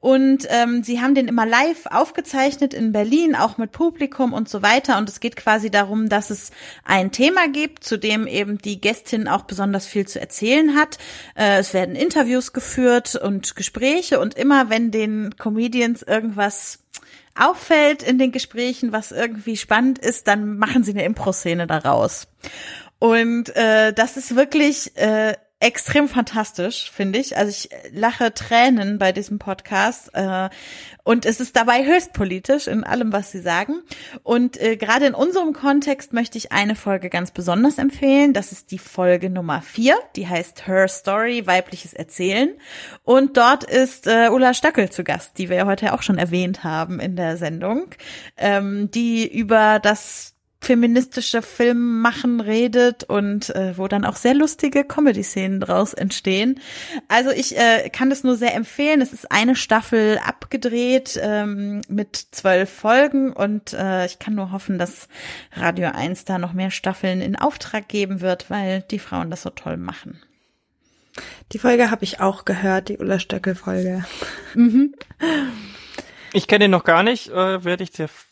[0.00, 4.62] Und ähm, sie haben den immer live aufgezeichnet in Berlin, auch mit Publikum und so
[4.62, 4.96] weiter.
[4.96, 6.52] Und es geht quasi darum, dass es
[6.84, 10.98] ein Thema gibt, zu dem eben die Gästin auch besonders viel zu erzählen hat.
[11.34, 14.20] Äh, es werden Interviews geführt und Gespräche.
[14.20, 16.78] Und immer wenn den Comedians irgendwas
[17.34, 22.28] auffällt in den Gesprächen, was irgendwie spannend ist, dann machen sie eine Impro-Szene daraus.
[23.00, 27.36] Und äh, das ist wirklich äh, extrem fantastisch, finde ich.
[27.36, 30.48] Also ich lache Tränen bei diesem Podcast äh,
[31.02, 33.82] und es ist dabei höchst politisch in allem, was sie sagen.
[34.22, 38.34] Und äh, gerade in unserem Kontext möchte ich eine Folge ganz besonders empfehlen.
[38.34, 42.50] Das ist die Folge Nummer vier, die heißt Her Story, weibliches Erzählen.
[43.02, 46.62] Und dort ist äh, Ulla Stöckel zu Gast, die wir ja heute auch schon erwähnt
[46.62, 47.86] haben in der Sendung,
[48.36, 54.84] ähm, die über das feministische Film machen redet und äh, wo dann auch sehr lustige
[54.84, 56.60] Comedy-Szenen draus entstehen.
[57.06, 59.00] Also ich äh, kann das nur sehr empfehlen.
[59.00, 64.78] Es ist eine Staffel abgedreht ähm, mit zwölf Folgen und äh, ich kann nur hoffen,
[64.78, 65.08] dass
[65.52, 69.50] Radio 1 da noch mehr Staffeln in Auftrag geben wird, weil die Frauen das so
[69.50, 70.20] toll machen.
[71.52, 74.04] Die Folge habe ich auch gehört, die Ulla Stöckel-Folge.
[74.54, 74.94] Mhm.
[76.38, 77.90] Ich kenne den noch gar nicht, äh, werde ich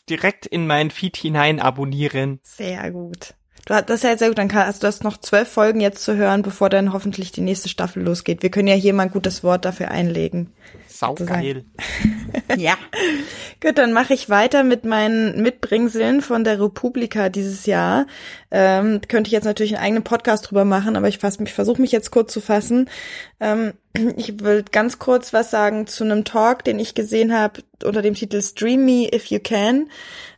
[0.09, 2.39] direkt in meinen Feed hinein abonnieren.
[2.41, 3.33] Sehr gut.
[3.67, 5.81] Du hast das ist ja sehr gut, dann kannst also du hast noch zwölf Folgen
[5.81, 8.41] jetzt zu hören, bevor dann hoffentlich die nächste Staffel losgeht.
[8.41, 10.53] Wir können ja hier mal ein gutes Wort dafür einlegen.
[10.87, 11.65] Saugeil.
[12.55, 12.75] ja.
[13.61, 18.07] Gut, dann mache ich weiter mit meinen Mitbringseln von der Republika dieses Jahr.
[18.51, 21.81] Ähm, könnte ich jetzt natürlich einen eigenen Podcast drüber machen, aber ich, fass, ich versuche
[21.81, 22.89] mich jetzt kurz zu fassen.
[23.41, 23.73] Ähm,
[24.15, 28.13] ich will ganz kurz was sagen zu einem Talk, den ich gesehen habe unter dem
[28.13, 29.89] Titel Stream Me If You Can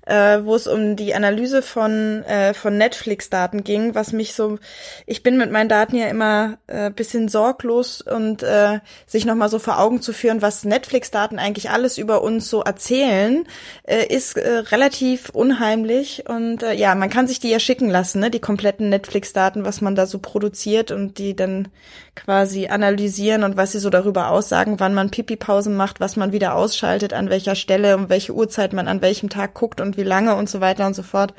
[0.09, 4.57] äh, wo es um die Analyse von, äh, von Netflix-Daten ging, was mich so,
[5.05, 9.59] ich bin mit meinen Daten ja immer äh, bisschen sorglos und äh, sich nochmal so
[9.59, 13.45] vor Augen zu führen, was Netflix-Daten eigentlich alles über uns so erzählen,
[13.83, 18.19] äh, ist äh, relativ unheimlich und äh, ja, man kann sich die ja schicken lassen,
[18.19, 21.67] ne, die kompletten Netflix-Daten, was man da so produziert und die dann
[22.15, 26.55] quasi analysieren und was sie so darüber aussagen, wann man Pipi-Pausen macht, was man wieder
[26.55, 30.35] ausschaltet, an welcher Stelle, um welche Uhrzeit man an welchem Tag guckt und wie lange
[30.35, 31.35] und so weiter und so fort.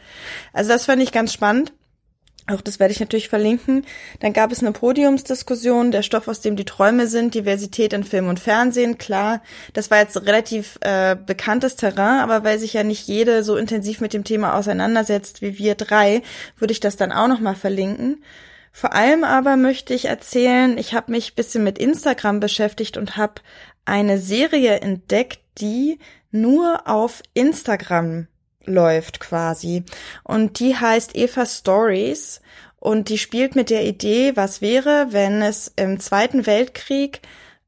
[0.52, 1.72] Also das fand ich ganz spannend.
[2.46, 3.84] Auch das werde ich natürlich verlinken.
[4.20, 8.28] Dann gab es eine Podiumsdiskussion, der Stoff, aus dem die Träume sind, Diversität in Film
[8.28, 8.98] und Fernsehen.
[8.98, 9.42] Klar,
[9.72, 14.00] das war jetzt relativ äh, bekanntes Terrain, aber weil sich ja nicht jede so intensiv
[14.00, 16.22] mit dem Thema auseinandersetzt wie wir drei,
[16.58, 18.24] würde ich das dann auch nochmal verlinken.
[18.72, 23.34] Vor allem aber möchte ich erzählen, ich habe mich bisschen mit Instagram beschäftigt und habe
[23.84, 25.98] eine Serie entdeckt, die
[26.30, 28.28] nur auf Instagram
[28.64, 29.84] läuft quasi.
[30.24, 32.40] Und die heißt Eva Stories
[32.78, 37.20] und die spielt mit der Idee, was wäre, wenn es im Zweiten Weltkrieg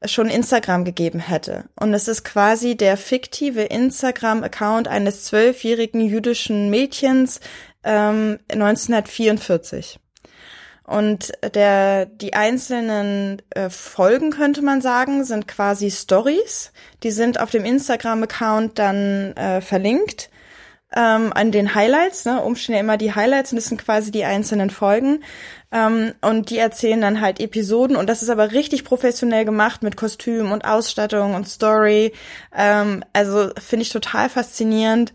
[0.05, 1.65] schon Instagram gegeben hätte.
[1.79, 7.41] Und es ist quasi der fiktive Instagram-Account eines zwölfjährigen jüdischen Mädchens
[7.85, 10.01] ähm, 1944.
[10.85, 16.73] Und der, die einzelnen äh, Folgen, könnte man sagen, sind quasi Stories.
[17.03, 20.31] Die sind auf dem Instagram-Account dann äh, verlinkt
[20.97, 24.25] ähm, an den Highlights, ne, umstehen ja immer die Highlights und das sind quasi die
[24.25, 25.23] einzelnen Folgen.
[25.73, 29.97] Ähm, und die erzählen dann halt Episoden und das ist aber richtig professionell gemacht mit
[29.97, 32.13] Kostüm und Ausstattung und Story.
[32.55, 35.15] Ähm, also finde ich total faszinierend.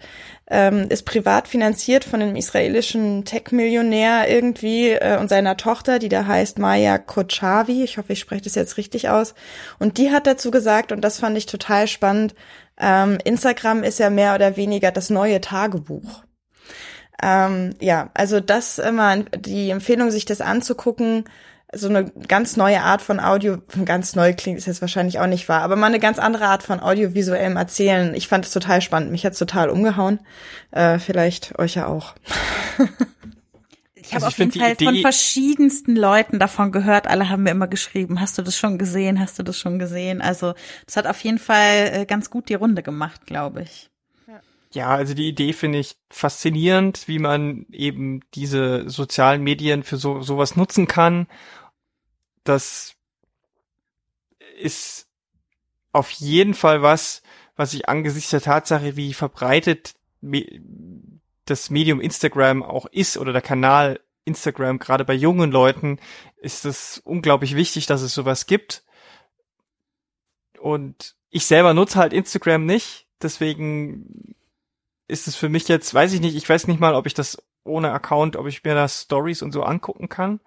[0.50, 6.26] Ähm, ist privat finanziert von einem israelischen Tech-Millionär irgendwie äh, und seiner Tochter, die da
[6.26, 7.84] heißt Maya Kochavi.
[7.84, 9.36] Ich hoffe, ich spreche das jetzt richtig aus.
[9.78, 12.34] Und die hat dazu gesagt, und das fand ich total spannend,
[12.80, 16.24] ähm, Instagram ist ja mehr oder weniger das neue Tagebuch.
[17.22, 21.26] Ähm, ja, also das immer die Empfehlung, sich das anzugucken,
[21.74, 25.50] so eine ganz neue Art von Audio, ganz neu klingt ist jetzt wahrscheinlich auch nicht
[25.50, 28.14] wahr, aber mal eine ganz andere Art von audiovisuellem Erzählen.
[28.16, 30.20] Ich fand es total spannend, mich hat's total umgehauen.
[30.72, 32.16] Äh, vielleicht euch ja auch.
[34.08, 37.08] Ich habe also auf jeden Fall Idee von verschiedensten Leuten davon gehört.
[37.08, 39.20] Alle haben mir immer geschrieben, hast du das schon gesehen?
[39.20, 40.22] Hast du das schon gesehen?
[40.22, 40.54] Also
[40.86, 43.90] das hat auf jeden Fall äh, ganz gut die Runde gemacht, glaube ich.
[44.72, 50.22] Ja, also die Idee finde ich faszinierend, wie man eben diese sozialen Medien für so
[50.22, 51.28] sowas nutzen kann.
[52.44, 52.96] Das
[54.60, 55.08] ist
[55.94, 57.24] auf jeden Fall was,
[57.56, 59.96] was ich angesichts der Tatsache, wie verbreitet
[61.50, 66.00] das Medium Instagram auch ist oder der Kanal Instagram, gerade bei jungen Leuten,
[66.38, 68.84] ist es unglaublich wichtig, dass es sowas gibt.
[70.60, 74.36] Und ich selber nutze halt Instagram nicht, deswegen
[75.08, 77.38] ist es für mich jetzt, weiß ich nicht, ich weiß nicht mal, ob ich das
[77.64, 80.40] ohne Account, ob ich mir da Stories und so angucken kann.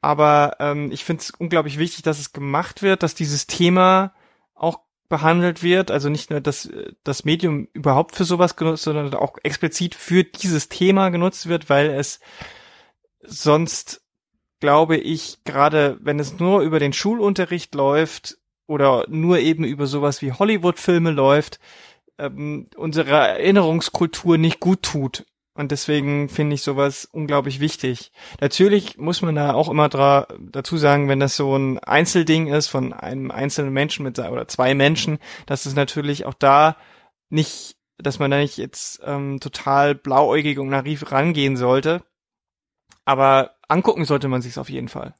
[0.00, 4.14] Aber ähm, ich finde es unglaublich wichtig, dass es gemacht wird, dass dieses Thema
[4.54, 6.68] auch behandelt wird, also nicht nur das,
[7.02, 11.90] das Medium überhaupt für sowas genutzt, sondern auch explizit für dieses Thema genutzt wird, weil
[11.90, 12.20] es
[13.22, 14.02] sonst,
[14.60, 20.20] glaube ich, gerade wenn es nur über den Schulunterricht läuft oder nur eben über sowas
[20.20, 21.58] wie Hollywood-Filme läuft,
[22.18, 25.24] ähm, unsere Erinnerungskultur nicht gut tut.
[25.58, 28.12] Und deswegen finde ich sowas unglaublich wichtig.
[28.40, 32.68] Natürlich muss man da auch immer dra dazu sagen, wenn das so ein Einzelding ist
[32.68, 36.76] von einem einzelnen Menschen mit oder zwei Menschen, dass es natürlich auch da
[37.28, 42.04] nicht, dass man da nicht jetzt ähm, total blauäugig und naiv rangehen sollte.
[43.04, 45.16] Aber angucken sollte man sich auf jeden Fall.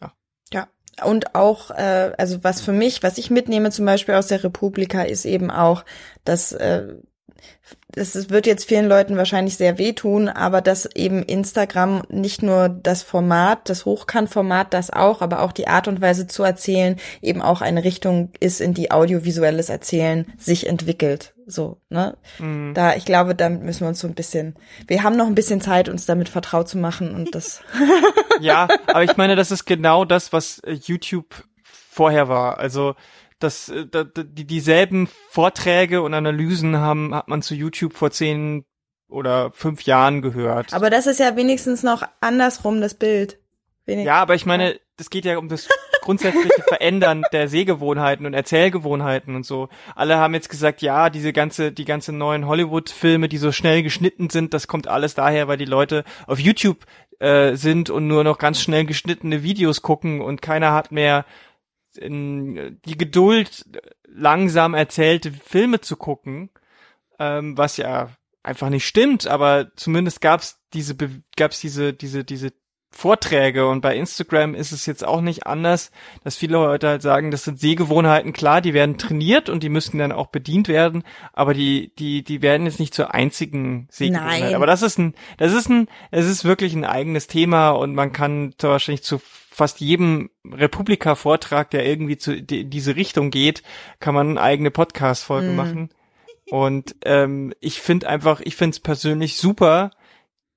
[0.00, 0.14] Ja.
[0.54, 0.68] Ja.
[1.04, 5.02] Und auch, äh, also was für mich, was ich mitnehme zum Beispiel aus der Republika,
[5.02, 5.84] ist eben auch,
[6.24, 6.94] dass äh,
[7.94, 13.02] es wird jetzt vielen Leuten wahrscheinlich sehr wehtun, aber dass eben Instagram nicht nur das
[13.02, 17.60] Format, das Hochkantformat, das auch, aber auch die Art und Weise zu erzählen, eben auch
[17.60, 21.34] eine Richtung ist, in die audiovisuelles Erzählen sich entwickelt.
[21.46, 22.16] So, ne?
[22.38, 22.72] Mhm.
[22.74, 24.54] Da, ich glaube, da müssen wir uns so ein bisschen,
[24.86, 27.60] wir haben noch ein bisschen Zeit, uns damit vertraut zu machen und das.
[28.40, 32.58] ja, aber ich meine, das ist genau das, was YouTube vorher war.
[32.58, 32.94] Also,
[33.42, 38.64] das, äh, das, die, dieselben Vorträge und Analysen haben, hat man zu YouTube vor zehn
[39.08, 40.72] oder fünf Jahren gehört.
[40.72, 43.38] Aber das ist ja wenigstens noch andersrum, das Bild.
[43.84, 45.68] Wenig ja, aber ich meine, das geht ja um das
[46.02, 49.68] grundsätzliche Verändern der Sehgewohnheiten und Erzählgewohnheiten und so.
[49.94, 54.30] Alle haben jetzt gesagt, ja, diese ganze, die ganze neuen Hollywood-Filme, die so schnell geschnitten
[54.30, 56.84] sind, das kommt alles daher, weil die Leute auf YouTube
[57.18, 61.24] äh, sind und nur noch ganz schnell geschnittene Videos gucken und keiner hat mehr
[61.98, 63.64] in die Geduld,
[64.06, 66.50] langsam erzählte Filme zu gucken,
[67.18, 68.10] ähm, was ja
[68.42, 70.96] einfach nicht stimmt, aber zumindest gab's diese
[71.36, 72.52] gab's diese diese diese
[72.94, 75.90] Vorträge und bei Instagram ist es jetzt auch nicht anders,
[76.24, 79.96] dass viele Leute halt sagen, das sind Sehgewohnheiten, klar, die werden trainiert und die müssten
[79.96, 84.40] dann auch bedient werden, aber die, die, die werden jetzt nicht zur einzigen Sehgewohnheit.
[84.42, 84.54] Nein.
[84.54, 88.12] Aber das ist ein, das ist ein, es ist wirklich ein eigenes Thema und man
[88.12, 89.20] kann wahrscheinlich zu
[89.52, 93.62] fast jedem Republika-Vortrag, der irgendwie zu die, diese Richtung geht,
[94.00, 95.56] kann man eine eigene Podcast-Folge mm.
[95.56, 95.90] machen.
[96.50, 99.90] Und ähm, ich finde einfach, ich finde es persönlich super,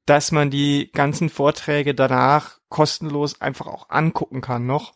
[0.06, 4.94] dass man die ganzen Vorträge danach kostenlos einfach auch angucken kann noch,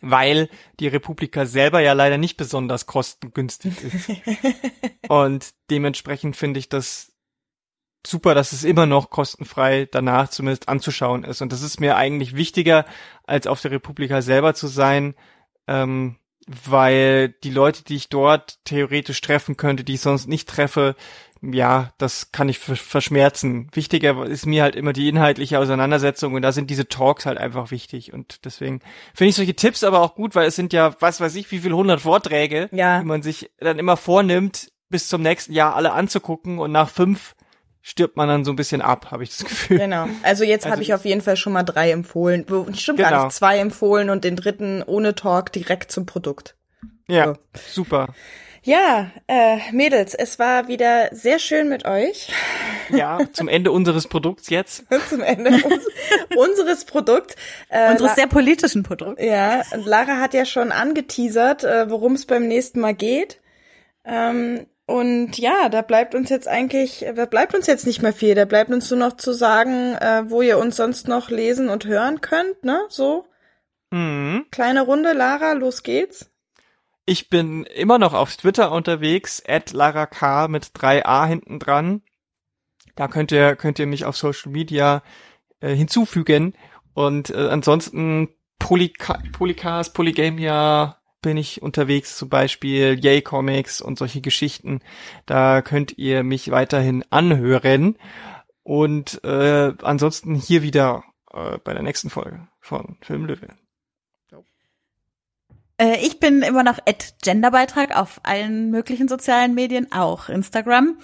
[0.00, 0.48] weil
[0.78, 4.10] die Republika selber ja leider nicht besonders kostengünstig ist.
[5.08, 7.09] Und dementsprechend finde ich das
[8.06, 11.42] super, dass es immer noch kostenfrei danach zumindest anzuschauen ist.
[11.42, 12.86] Und das ist mir eigentlich wichtiger,
[13.24, 15.14] als auf der Republika selber zu sein,
[15.66, 20.96] ähm, weil die Leute, die ich dort theoretisch treffen könnte, die ich sonst nicht treffe,
[21.42, 23.68] ja, das kann ich verschmerzen.
[23.72, 27.70] Wichtiger ist mir halt immer die inhaltliche Auseinandersetzung und da sind diese Talks halt einfach
[27.70, 28.80] wichtig und deswegen
[29.14, 31.60] finde ich solche Tipps aber auch gut, weil es sind ja, was weiß ich, wie
[31.60, 33.00] viel hundert Vorträge, ja.
[33.00, 37.34] die man sich dann immer vornimmt, bis zum nächsten Jahr alle anzugucken und nach fünf
[37.82, 39.78] stirbt man dann so ein bisschen ab, habe ich das Gefühl.
[39.78, 40.06] Genau.
[40.22, 42.44] Also jetzt also habe ich auf jeden Fall schon mal drei empfohlen.
[42.74, 43.10] Stimmt genau.
[43.10, 46.56] gar nicht, zwei empfohlen und den dritten ohne Talk direkt zum Produkt.
[47.08, 47.82] Ja, so.
[47.82, 48.14] super.
[48.62, 52.30] Ja, äh, Mädels, es war wieder sehr schön mit euch.
[52.90, 54.84] Ja, zum Ende unseres Produkts jetzt.
[55.08, 55.86] zum Ende uns
[56.36, 57.36] unseres Produkts.
[57.70, 59.22] Äh, unseres sehr politischen Produkts.
[59.22, 63.40] Ja, und Lara hat ja schon angeteasert, äh, worum es beim nächsten Mal geht.
[64.04, 68.34] Ähm, und ja, da bleibt uns jetzt eigentlich, da bleibt uns jetzt nicht mehr viel.
[68.34, 71.84] Da bleibt uns nur noch zu sagen, äh, wo ihr uns sonst noch lesen und
[71.84, 72.82] hören könnt, ne?
[72.88, 73.24] So.
[73.92, 74.46] Mhm.
[74.50, 76.28] Kleine Runde, Lara, los geht's.
[77.06, 82.02] Ich bin immer noch auf Twitter unterwegs, at Lara K mit 3a hinten dran.
[82.96, 85.04] Da könnt ihr, könnt ihr mich auf Social Media
[85.60, 86.54] äh, hinzufügen.
[86.94, 94.20] Und äh, ansonsten Polyca Polycast, Polygamia, bin ich unterwegs, zum Beispiel Yay Comics und solche
[94.20, 94.80] Geschichten.
[95.26, 97.96] Da könnt ihr mich weiterhin anhören.
[98.62, 103.48] Und äh, ansonsten hier wieder äh, bei der nächsten Folge von Filmlöwe.
[105.80, 110.98] Äh, ich bin immer noch at Genderbeitrag auf allen möglichen sozialen Medien, auch Instagram.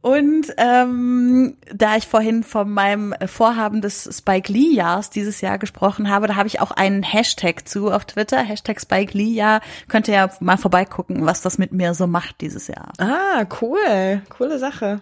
[0.00, 6.28] Und ähm, da ich vorhin von meinem Vorhaben des Spike Lee-Jahrs dieses Jahr gesprochen habe,
[6.28, 9.60] da habe ich auch einen Hashtag zu auf Twitter, Hashtag Spike Lee-Jahr.
[9.88, 12.92] Könnt ihr ja mal vorbeigucken, was das mit mir so macht dieses Jahr.
[12.98, 14.22] Ah, cool.
[14.28, 15.00] Coole Sache.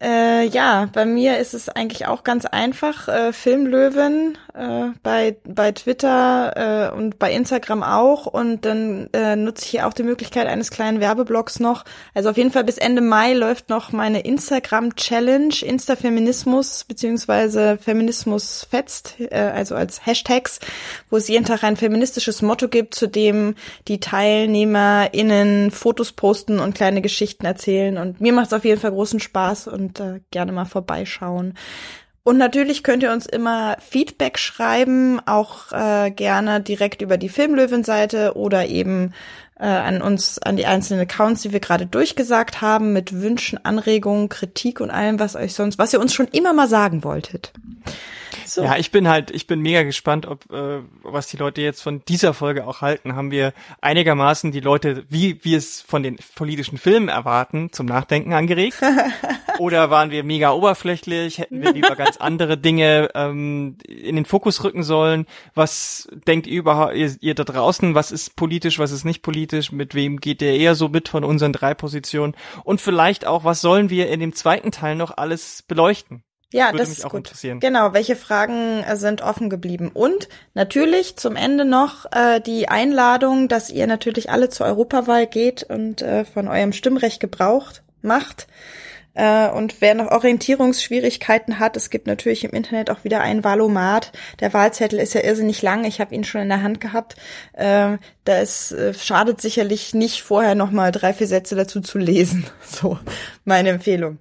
[0.00, 3.08] Äh, ja, bei mir ist es eigentlich auch ganz einfach.
[3.08, 8.26] Äh, Filmlöwen äh, bei bei Twitter äh, und bei Instagram auch.
[8.26, 11.84] Und dann äh, nutze ich hier auch die Möglichkeit eines kleinen Werbeblocks noch.
[12.14, 18.68] Also auf jeden Fall bis Ende Mai läuft noch meine Instagram Challenge Instafeminismus beziehungsweise Feminismus
[18.70, 20.60] fetzt, äh, also als Hashtags,
[21.10, 23.56] wo es jeden Tag ein feministisches Motto gibt, zu dem
[23.88, 27.98] die TeilnehmerInnen Fotos posten und kleine Geschichten erzählen.
[27.98, 31.54] Und mir macht es auf jeden Fall großen Spaß und und äh, gerne mal vorbeischauen.
[32.24, 38.36] Und natürlich könnt ihr uns immer Feedback schreiben, auch äh, gerne direkt über die Filmlöwen-Seite
[38.36, 39.14] oder eben
[39.58, 44.28] äh, an uns, an die einzelnen Accounts, die wir gerade durchgesagt haben, mit Wünschen, Anregungen,
[44.28, 47.52] Kritik und allem, was euch sonst, was ihr uns schon immer mal sagen wolltet.
[48.46, 48.62] So.
[48.62, 52.02] Ja, ich bin halt, ich bin mega gespannt, ob äh, was die Leute jetzt von
[52.06, 53.16] dieser Folge auch halten.
[53.16, 58.32] Haben wir einigermaßen die Leute, wie wir es von den politischen Filmen erwarten, zum Nachdenken
[58.32, 58.78] angeregt?
[59.58, 61.38] Oder waren wir mega oberflächlich?
[61.38, 65.26] Hätten wir lieber ganz andere Dinge ähm, in den Fokus rücken sollen?
[65.54, 69.72] Was denkt ihr überhaupt, ihr, ihr da draußen, was ist politisch, was ist nicht politisch?
[69.72, 72.34] Mit wem geht der eher so mit von unseren drei Positionen?
[72.64, 76.22] Und vielleicht auch, was sollen wir in dem zweiten Teil noch alles beleuchten?
[76.52, 77.30] Ja, Würde das ist gut.
[77.60, 79.90] Genau, welche Fragen äh, sind offen geblieben?
[79.92, 85.62] Und natürlich zum Ende noch äh, die Einladung, dass ihr natürlich alle zur Europawahl geht
[85.64, 88.46] und äh, von eurem Stimmrecht gebraucht macht.
[89.18, 94.12] Äh, und wer noch Orientierungsschwierigkeiten hat, es gibt natürlich im Internet auch wieder ein Valomat.
[94.38, 95.84] Der Wahlzettel ist ja irrsinnig lang.
[95.84, 97.16] Ich habe ihn schon in der Hand gehabt.
[97.52, 101.98] Äh, da ist, äh, schadet sicherlich nicht, vorher noch mal drei, vier Sätze dazu zu
[101.98, 102.46] lesen.
[102.68, 102.98] So,
[103.44, 104.18] meine Empfehlung.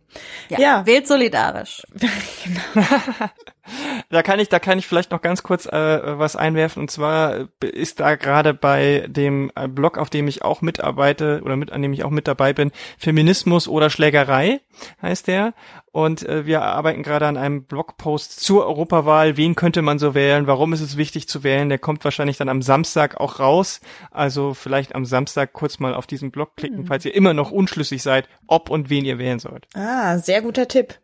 [0.49, 0.85] Ja, ja.
[0.85, 1.83] wählt solidarisch.
[1.93, 2.87] genau.
[4.09, 5.72] Da kann ich, da kann ich vielleicht noch ganz kurz äh,
[6.18, 6.82] was einwerfen.
[6.82, 11.57] Und zwar ist da gerade bei dem äh, Blog, auf dem ich auch mitarbeite oder
[11.57, 14.61] mit, an dem ich auch mit dabei bin, Feminismus oder Schlägerei
[15.01, 15.53] heißt der.
[15.91, 19.36] Und äh, wir arbeiten gerade an einem Blogpost zur Europawahl.
[19.36, 20.47] Wen könnte man so wählen?
[20.47, 21.70] Warum ist es wichtig zu wählen?
[21.70, 23.82] Der kommt wahrscheinlich dann am Samstag auch raus.
[24.11, 26.86] Also vielleicht am Samstag kurz mal auf diesen Blog klicken, mhm.
[26.86, 29.68] falls ihr immer noch unschlüssig seid, ob und wen ihr wählen sollt.
[29.74, 30.99] Ah, sehr guter Tipp.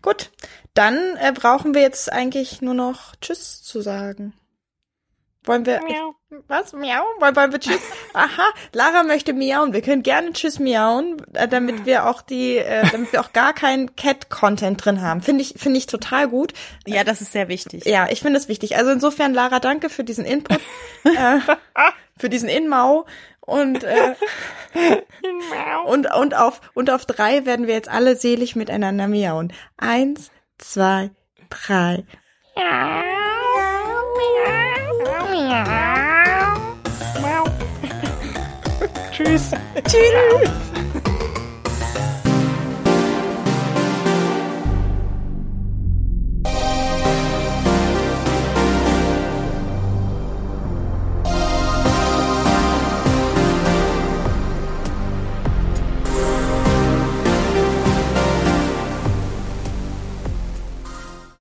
[0.00, 0.30] Gut,
[0.74, 4.34] dann äh, brauchen wir jetzt eigentlich nur noch Tschüss zu sagen.
[5.44, 5.80] Wollen wir.
[5.80, 6.14] Miau.
[6.46, 6.72] Was?
[6.72, 7.04] Miau?
[7.18, 7.80] Wollen, wollen wir Tschüss?
[8.14, 9.72] Aha, Lara möchte miauen.
[9.72, 13.52] Wir können gerne Tschüss miauen, äh, damit wir auch die, äh, damit wir auch gar
[13.52, 15.20] keinen Cat-Content drin haben.
[15.20, 16.52] Finde ich, finde ich total gut.
[16.86, 17.84] Ja, das ist sehr wichtig.
[17.86, 18.76] Ja, ich finde es wichtig.
[18.76, 20.60] Also insofern, Lara, danke für diesen Input,
[21.04, 21.40] äh,
[22.16, 23.04] für diesen Inmau.
[23.44, 24.14] Und, äh,
[25.86, 29.52] und, und auf, und auf drei werden wir jetzt alle selig miteinander miauen.
[29.76, 31.10] Eins, zwei,
[31.50, 32.04] drei.
[32.54, 33.02] Miau,
[35.34, 35.64] miau,
[37.20, 37.44] miau.
[39.10, 39.50] Tschüss.
[39.84, 40.50] Tschüss.